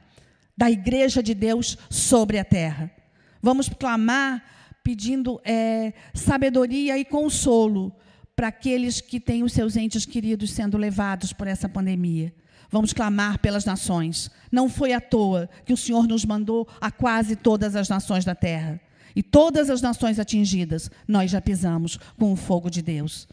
Da 0.57 0.71
igreja 0.71 1.23
de 1.23 1.35
Deus 1.35 1.77
sobre 1.89 2.39
a 2.39 2.45
terra. 2.45 2.91
Vamos 3.43 3.69
clamar 3.69 4.43
pedindo 4.83 5.41
é, 5.45 5.93
sabedoria 6.15 6.99
e 6.99 7.05
consolo 7.05 7.93
para 8.35 8.49
aqueles 8.49 9.01
que 9.01 9.21
têm 9.21 9.43
os 9.43 9.53
seus 9.53 9.77
entes 9.77 10.07
queridos 10.07 10.51
sendo 10.51 10.79
levados 10.79 11.33
por 11.33 11.47
essa 11.47 11.69
pandemia. 11.69 12.33
Vamos 12.71 12.93
clamar 12.93 13.39
pelas 13.41 13.65
nações. 13.65 14.31
Não 14.51 14.69
foi 14.69 14.93
à 14.93 15.01
toa 15.01 15.51
que 15.65 15.73
o 15.73 15.77
Senhor 15.77 16.07
nos 16.07 16.25
mandou 16.25 16.67
a 16.81 16.91
quase 16.91 17.35
todas 17.37 17.75
as 17.75 17.89
nações 17.89 18.25
da 18.25 18.35
terra. 18.35 18.81
E 19.15 19.23
todas 19.23 19.69
as 19.69 19.83
nações 19.83 20.19
atingidas, 20.19 20.91
nós 21.07 21.31
já 21.31 21.41
pisamos 21.41 21.99
com 22.17 22.33
o 22.33 22.37
fogo 22.37 22.71
de 22.71 22.81
Deus. 22.81 23.27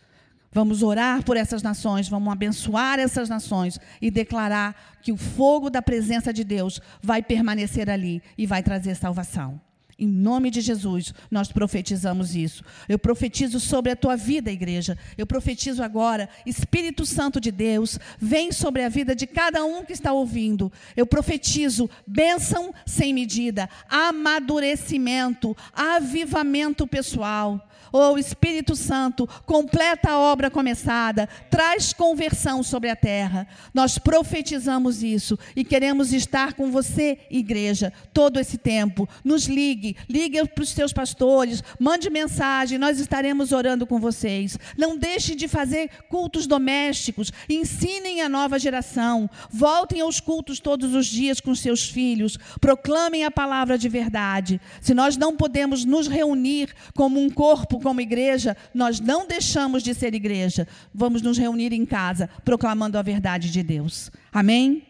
Vamos 0.52 0.82
orar 0.82 1.24
por 1.24 1.38
essas 1.38 1.62
nações, 1.62 2.10
vamos 2.10 2.34
abençoar 2.34 3.00
essas 3.00 3.30
nações 3.30 3.80
e 4.02 4.10
declarar 4.10 4.98
que 5.04 5.12
o 5.12 5.18
fogo 5.18 5.70
da 5.70 5.82
presença 5.82 6.34
de 6.34 6.44
Deus 6.44 6.82
vai 7.02 7.22
permanecer 7.22 7.90
ali 7.90 8.24
e 8.38 8.48
vai 8.48 8.64
trazer 8.64 8.96
salvação. 8.96 9.62
Em 10.00 10.08
nome 10.08 10.52
de 10.52 10.62
Jesus, 10.62 11.12
nós 11.32 11.52
profetizamos 11.52 12.36
isso. 12.36 12.64
Eu 12.88 13.00
profetizo 13.00 13.60
sobre 13.60 13.92
a 13.92 13.96
tua 13.96 14.16
vida, 14.16 14.52
igreja. 14.52 14.96
Eu 15.18 15.26
profetizo 15.26 15.82
agora, 15.82 16.30
Espírito 16.46 17.04
Santo 17.04 17.42
de 17.42 17.52
Deus, 17.52 18.00
vem 18.20 18.52
sobre 18.52 18.84
a 18.84 18.90
vida 18.90 19.16
de 19.16 19.26
cada 19.26 19.66
um 19.66 19.84
que 19.84 19.94
está 19.94 20.14
ouvindo. 20.14 20.72
Eu 20.96 21.08
profetizo 21.08 21.90
bênção 22.06 22.72
sem 22.86 23.12
medida, 23.12 23.68
amadurecimento, 23.90 25.58
avivamento 25.74 26.86
pessoal. 26.86 27.68
Oh 27.92 28.18
Espírito 28.18 28.76
Santo, 28.76 29.28
completa 29.46 30.12
a 30.12 30.20
obra 30.20 30.50
começada, 30.50 31.28
traz 31.50 31.94
conversão 31.94 32.62
sobre 32.64 32.90
a 32.90 32.96
terra. 32.96 33.48
Nós 33.74 33.98
profetizamos 33.98 35.04
isso 35.04 35.38
e 35.56 35.64
queremos 35.64 36.14
estar 36.14 36.54
com 36.54 36.72
você, 36.72 37.18
igreja, 37.30 37.92
todo 38.14 38.40
esse 38.40 38.58
tempo. 38.58 39.08
Nos 39.24 39.46
ligue, 39.46 39.96
ligue 40.10 40.46
para 40.48 40.64
os 40.64 40.70
seus 40.70 40.94
pastores, 40.94 41.64
mande 41.80 42.10
mensagem, 42.10 42.78
nós 42.78 43.00
estaremos 43.00 43.52
orando 43.52 43.86
com 43.86 44.00
vocês. 44.00 44.58
Não 44.78 44.98
deixe 44.98 45.36
de 45.36 45.48
fazer 45.48 45.90
cultos 46.10 46.48
domésticos, 46.48 47.32
ensinem 47.50 48.22
a 48.22 48.30
nova 48.30 48.60
geração, 48.60 49.30
voltem 49.50 50.02
aos 50.02 50.20
cultos 50.20 50.60
todos 50.60 50.94
os 50.94 51.06
dias 51.08 51.40
com 51.40 51.56
seus 51.56 51.90
filhos, 51.90 52.38
proclamem 52.60 53.26
a 53.26 53.32
palavra 53.32 53.78
de 53.78 53.90
verdade. 53.90 54.60
Se 54.82 54.94
nós 54.94 55.18
não 55.18 55.36
podemos 55.36 55.86
nos 55.86 56.08
reunir 56.08 56.74
como 56.96 57.20
um 57.20 57.30
corpo, 57.30 57.77
como 57.80 58.02
igreja, 58.02 58.56
nós 58.74 59.00
não 59.00 59.28
deixamos 59.28 59.84
de 59.84 59.94
ser 59.94 60.14
igreja. 60.14 60.68
Vamos 60.94 61.22
nos 61.22 61.38
reunir 61.38 61.74
em 61.74 61.86
casa, 61.86 62.30
proclamando 62.44 62.98
a 62.98 63.02
verdade 63.02 63.52
de 63.52 63.64
Deus. 63.64 64.12
Amém? 64.32 64.84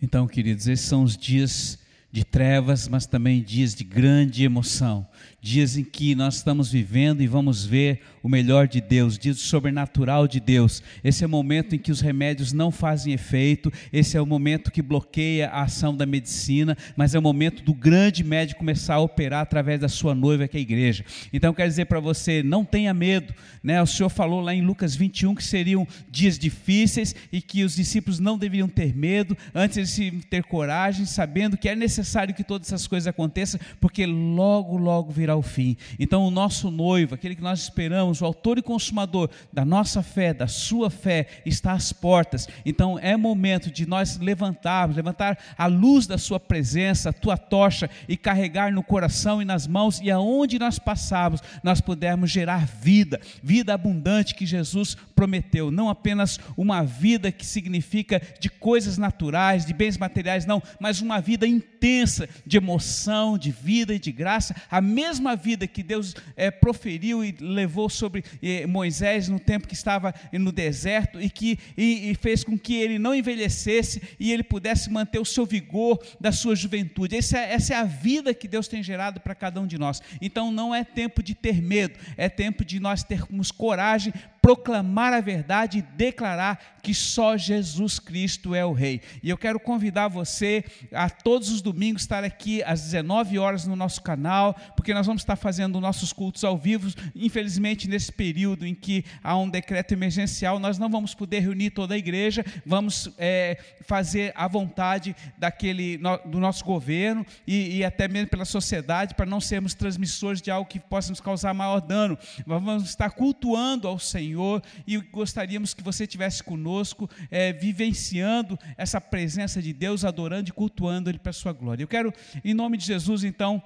Então, 0.00 0.26
queridos, 0.26 0.68
esses 0.68 0.86
são 0.86 1.02
os 1.02 1.16
dias 1.16 1.78
de 2.14 2.24
trevas, 2.24 2.86
mas 2.86 3.06
também 3.06 3.42
dias 3.42 3.74
de 3.74 3.82
grande 3.82 4.44
emoção, 4.44 5.04
dias 5.40 5.76
em 5.76 5.82
que 5.82 6.14
nós 6.14 6.36
estamos 6.36 6.70
vivendo 6.70 7.20
e 7.22 7.26
vamos 7.26 7.64
ver 7.64 8.02
o 8.24 8.28
melhor 8.28 8.66
de 8.66 8.80
Deus, 8.80 9.18
dias 9.18 9.38
sobrenatural 9.38 10.26
de 10.26 10.40
Deus. 10.40 10.82
Esse 11.04 11.22
é 11.22 11.26
o 11.26 11.30
momento 11.30 11.74
em 11.74 11.78
que 11.78 11.92
os 11.92 12.00
remédios 12.00 12.54
não 12.54 12.70
fazem 12.70 13.12
efeito, 13.12 13.70
esse 13.92 14.16
é 14.16 14.20
o 14.20 14.24
momento 14.24 14.70
que 14.70 14.80
bloqueia 14.80 15.50
a 15.50 15.64
ação 15.64 15.94
da 15.94 16.06
medicina, 16.06 16.74
mas 16.96 17.14
é 17.14 17.18
o 17.18 17.22
momento 17.22 17.62
do 17.62 17.74
grande 17.74 18.24
médico 18.24 18.60
começar 18.60 18.94
a 18.94 19.00
operar 19.00 19.42
através 19.42 19.78
da 19.78 19.90
sua 19.90 20.14
noiva, 20.14 20.48
que 20.48 20.56
é 20.56 20.60
a 20.60 20.62
igreja. 20.62 21.04
Então, 21.34 21.52
quero 21.52 21.68
dizer 21.68 21.84
para 21.84 22.00
você, 22.00 22.42
não 22.42 22.64
tenha 22.64 22.94
medo, 22.94 23.34
né? 23.62 23.82
O 23.82 23.86
Senhor 23.86 24.08
falou 24.08 24.40
lá 24.40 24.54
em 24.54 24.62
Lucas 24.62 24.96
21 24.96 25.34
que 25.34 25.44
seriam 25.44 25.86
dias 26.10 26.38
difíceis 26.38 27.14
e 27.30 27.42
que 27.42 27.62
os 27.62 27.76
discípulos 27.76 28.18
não 28.18 28.38
deveriam 28.38 28.68
ter 28.68 28.96
medo, 28.96 29.36
antes 29.54 29.96
de 29.96 30.10
ter 30.30 30.44
coragem, 30.44 31.04
sabendo 31.04 31.58
que 31.58 31.68
é 31.68 31.76
necessário 31.76 32.34
que 32.34 32.42
todas 32.42 32.68
essas 32.68 32.86
coisas 32.86 33.06
aconteçam, 33.06 33.60
porque 33.78 34.06
logo, 34.06 34.78
logo 34.78 35.12
virá 35.12 35.34
ao 35.34 35.42
fim. 35.42 35.76
Então, 35.98 36.24
o 36.24 36.30
nosso 36.30 36.70
noivo, 36.70 37.14
aquele 37.14 37.34
que 37.34 37.42
nós 37.42 37.60
esperamos, 37.60 38.13
o 38.20 38.24
autor 38.24 38.58
e 38.58 38.62
consumador 38.62 39.28
da 39.52 39.64
nossa 39.64 40.02
fé, 40.02 40.32
da 40.32 40.46
sua 40.46 40.90
fé, 40.90 41.26
está 41.44 41.72
às 41.72 41.92
portas. 41.92 42.48
Então, 42.64 42.98
é 42.98 43.16
momento 43.16 43.70
de 43.70 43.86
nós 43.86 44.18
levantarmos, 44.18 44.96
levantar 44.96 45.38
a 45.56 45.66
luz 45.66 46.06
da 46.06 46.18
sua 46.18 46.38
presença, 46.38 47.10
a 47.10 47.12
tua 47.12 47.36
tocha 47.36 47.90
e 48.08 48.16
carregar 48.16 48.72
no 48.72 48.82
coração 48.82 49.40
e 49.42 49.44
nas 49.44 49.66
mãos 49.66 50.00
e 50.00 50.10
aonde 50.10 50.58
nós 50.58 50.78
passarmos, 50.78 51.40
nós 51.62 51.80
pudermos 51.80 52.30
gerar 52.30 52.66
vida, 52.66 53.20
vida 53.42 53.74
abundante 53.74 54.34
que 54.34 54.46
Jesus 54.46 54.96
prometeu, 55.14 55.70
não 55.70 55.88
apenas 55.88 56.38
uma 56.56 56.82
vida 56.82 57.32
que 57.32 57.46
significa 57.46 58.20
de 58.38 58.48
coisas 58.48 58.98
naturais, 58.98 59.64
de 59.64 59.72
bens 59.72 59.96
materiais, 59.96 60.46
não, 60.46 60.62
mas 60.78 61.00
uma 61.00 61.20
vida 61.20 61.46
intensa 61.46 62.28
de 62.46 62.56
emoção, 62.56 63.38
de 63.38 63.50
vida 63.50 63.94
e 63.94 63.98
de 63.98 64.12
graça, 64.12 64.54
a 64.70 64.80
mesma 64.80 65.24
mesma 65.24 65.36
vida 65.36 65.66
que 65.66 65.82
Deus 65.82 66.14
é, 66.36 66.50
proferiu 66.50 67.24
e 67.24 67.34
levou 67.40 67.88
sobre 67.88 68.03
é, 68.42 68.66
Moisés 68.66 69.28
no 69.28 69.38
tempo 69.38 69.68
que 69.68 69.74
estava 69.74 70.14
no 70.32 70.52
deserto 70.52 71.20
e 71.20 71.28
que 71.30 71.58
e, 71.76 72.10
e 72.10 72.14
fez 72.14 72.44
com 72.44 72.58
que 72.58 72.74
ele 72.74 72.98
não 72.98 73.14
envelhecesse 73.14 74.02
e 74.18 74.32
ele 74.32 74.42
pudesse 74.42 74.90
manter 74.90 75.18
o 75.18 75.24
seu 75.24 75.46
vigor 75.46 75.98
da 76.20 76.32
sua 76.32 76.56
juventude. 76.56 77.16
Essa 77.16 77.38
é, 77.38 77.52
essa 77.52 77.74
é 77.74 77.76
a 77.76 77.84
vida 77.84 78.34
que 78.34 78.48
Deus 78.48 78.68
tem 78.68 78.82
gerado 78.82 79.20
para 79.20 79.34
cada 79.34 79.60
um 79.60 79.66
de 79.66 79.78
nós. 79.78 80.02
Então 80.20 80.50
não 80.50 80.74
é 80.74 80.84
tempo 80.84 81.22
de 81.22 81.34
ter 81.34 81.60
medo, 81.60 81.98
é 82.16 82.28
tempo 82.28 82.64
de 82.64 82.80
nós 82.80 83.02
termos 83.02 83.50
coragem 83.50 84.12
proclamar 84.44 85.14
a 85.14 85.22
verdade 85.22 85.78
e 85.78 85.96
declarar 85.96 86.76
que 86.82 86.92
só 86.92 87.34
Jesus 87.34 87.98
Cristo 87.98 88.54
é 88.54 88.62
o 88.62 88.74
Rei. 88.74 89.00
E 89.22 89.30
eu 89.30 89.38
quero 89.38 89.58
convidar 89.58 90.08
você 90.08 90.62
a 90.92 91.08
todos 91.08 91.48
os 91.48 91.62
domingos 91.62 92.02
estar 92.02 92.22
aqui 92.22 92.62
às 92.62 92.82
19 92.82 93.38
horas 93.38 93.66
no 93.66 93.74
nosso 93.74 94.02
canal, 94.02 94.54
porque 94.76 94.92
nós 94.92 95.06
vamos 95.06 95.22
estar 95.22 95.36
fazendo 95.36 95.80
nossos 95.80 96.12
cultos 96.12 96.44
ao 96.44 96.58
vivo. 96.58 96.92
Infelizmente, 97.16 97.88
nesse 97.94 98.12
período 98.12 98.66
em 98.66 98.74
que 98.74 99.04
há 99.22 99.36
um 99.36 99.48
decreto 99.48 99.92
emergencial, 99.92 100.58
nós 100.58 100.78
não 100.78 100.90
vamos 100.90 101.14
poder 101.14 101.40
reunir 101.40 101.70
toda 101.70 101.94
a 101.94 101.98
igreja, 101.98 102.44
vamos 102.66 103.10
é, 103.18 103.58
fazer 103.82 104.32
a 104.36 104.46
vontade 104.46 105.14
daquele, 105.38 105.98
do 106.26 106.38
nosso 106.38 106.64
governo 106.64 107.24
e, 107.46 107.78
e 107.78 107.84
até 107.84 108.08
mesmo 108.08 108.28
pela 108.28 108.44
sociedade, 108.44 109.14
para 109.14 109.26
não 109.26 109.40
sermos 109.40 109.74
transmissores 109.74 110.42
de 110.42 110.50
algo 110.50 110.68
que 110.68 110.78
possa 110.78 111.10
nos 111.10 111.20
causar 111.20 111.54
maior 111.54 111.80
dano. 111.80 112.18
Vamos 112.46 112.84
estar 112.84 113.10
cultuando 113.10 113.88
ao 113.88 113.98
Senhor 113.98 114.24
Senhor 114.34 114.62
e 114.86 114.96
gostaríamos 114.98 115.74
que 115.74 115.82
você 115.82 116.04
estivesse 116.04 116.42
conosco, 116.42 117.08
é, 117.30 117.52
vivenciando 117.52 118.58
essa 118.76 119.00
presença 119.00 119.62
de 119.62 119.72
Deus, 119.72 120.04
adorando 120.04 120.48
e 120.48 120.52
cultuando 120.52 121.08
Ele 121.10 121.18
para 121.18 121.30
a 121.30 121.32
sua 121.32 121.52
glória. 121.52 121.82
Eu 121.82 121.88
quero, 121.88 122.12
em 122.44 122.54
nome 122.54 122.76
de 122.76 122.84
Jesus, 122.84 123.22
então, 123.22 123.62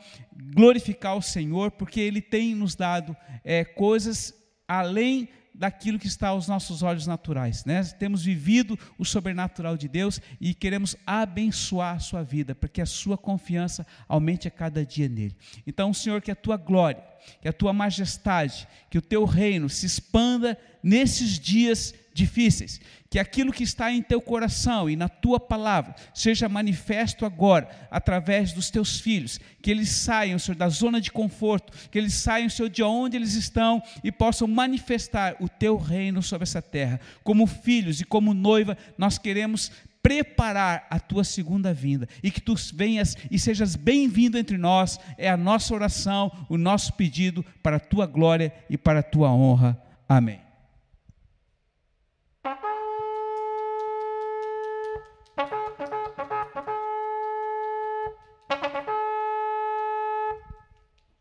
glorificar 0.55 1.17
o 1.17 1.23
Senhor, 1.23 1.71
porque 1.73 2.01
Ele 2.01 2.21
tem 2.21 2.55
nos 2.55 2.75
dado 2.75 3.17
é, 3.45 3.65
coisas 3.65 4.35
além 4.67 5.29
daquilo 5.59 5.99
que 5.99 6.07
está 6.07 6.29
aos 6.29 6.47
nossos 6.47 6.83
olhos 6.85 7.07
naturais. 7.07 7.65
Né? 7.65 7.83
Temos 7.99 8.23
vivido 8.23 8.79
o 8.97 9.05
sobrenatural 9.05 9.77
de 9.77 9.89
Deus 9.89 10.21
e 10.41 10.55
queremos 10.55 10.95
abençoar 11.05 11.97
a 11.97 11.99
sua 11.99 12.23
vida, 12.23 12.55
para 12.55 12.69
que 12.69 12.81
a 12.81 12.87
sua 12.87 13.19
confiança 13.19 13.85
aumente 14.07 14.47
a 14.47 14.53
cada 14.53 14.87
dia 14.87 15.09
nele. 15.09 15.37
Então, 15.67 15.93
Senhor, 15.93 16.23
que 16.23 16.31
a 16.31 16.37
tua 16.37 16.57
glória 16.57 17.03
que 17.41 17.49
a 17.49 17.53
tua 17.53 17.73
majestade, 17.73 18.67
que 18.91 18.99
o 18.99 19.03
teu 19.03 19.25
reino 19.25 19.69
se 19.69 19.87
expanda 19.87 20.59
nesses 20.83 21.39
dias 21.39 21.95
difíceis, 22.13 22.81
que 23.11 23.19
aquilo 23.19 23.53
que 23.53 23.63
está 23.63 23.91
em 23.93 24.03
teu 24.03 24.21
coração 24.21 24.91
e 24.91 24.97
na 24.97 25.09
tua 25.09 25.39
palavra 25.39 25.95
seja 26.13 26.49
manifesto 26.49 27.25
agora 27.25 27.69
através 27.91 28.53
dos 28.53 28.71
teus 28.71 29.01
filhos, 29.01 29.41
que 29.63 29.71
eles 29.71 29.89
saiam, 29.89 30.39
Senhor, 30.39 30.57
da 30.57 30.69
zona 30.69 31.01
de 31.01 31.11
conforto, 31.11 31.73
que 31.91 31.97
eles 31.97 32.15
saiam, 32.15 32.51
Senhor, 32.51 32.69
de 32.69 32.83
onde 32.83 33.17
eles 33.17 33.35
estão 33.35 33.83
e 34.03 34.11
possam 34.11 34.49
manifestar 34.49 35.37
o 35.41 35.49
teu 35.49 35.77
reino 35.77 36.23
sobre 36.23 36.43
essa 36.43 36.61
terra. 36.61 37.01
Como 37.23 37.47
filhos 37.47 38.01
e 38.01 38.05
como 38.05 38.35
noiva, 38.35 38.77
nós 38.99 39.17
queremos 39.17 39.71
preparar 40.03 40.87
a 40.91 40.99
tua 40.99 41.25
segunda 41.25 41.73
vinda 41.75 42.09
e 42.23 42.31
que 42.31 42.41
tu 42.41 42.55
venhas 42.75 43.17
e 43.31 43.39
sejas 43.39 43.77
bem-vindo 43.77 44.39
entre 44.39 44.57
nós, 44.57 44.99
é 45.17 45.29
a 45.29 45.37
nossa 45.37 45.75
oração, 45.75 46.31
o 46.49 46.57
nosso 46.57 46.93
pedido 46.95 47.45
para 47.63 47.77
a 47.77 47.81
tua 47.81 48.07
glória 48.07 48.53
e 48.69 48.79
para 48.79 49.01
a 49.01 49.03
tua 49.03 49.33
honra. 49.33 49.81
Amém. 50.09 50.41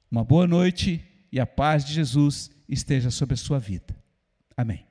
Uma 0.10 0.24
boa 0.24 0.48
noite 0.48 1.04
e 1.32 1.40
a 1.40 1.46
paz 1.46 1.84
de 1.86 1.94
Jesus 1.94 2.50
esteja 2.68 3.12
sobre 3.12 3.34
a 3.34 3.38
sua 3.38 3.60
vida. 3.60 3.96
Amém. 4.56 4.87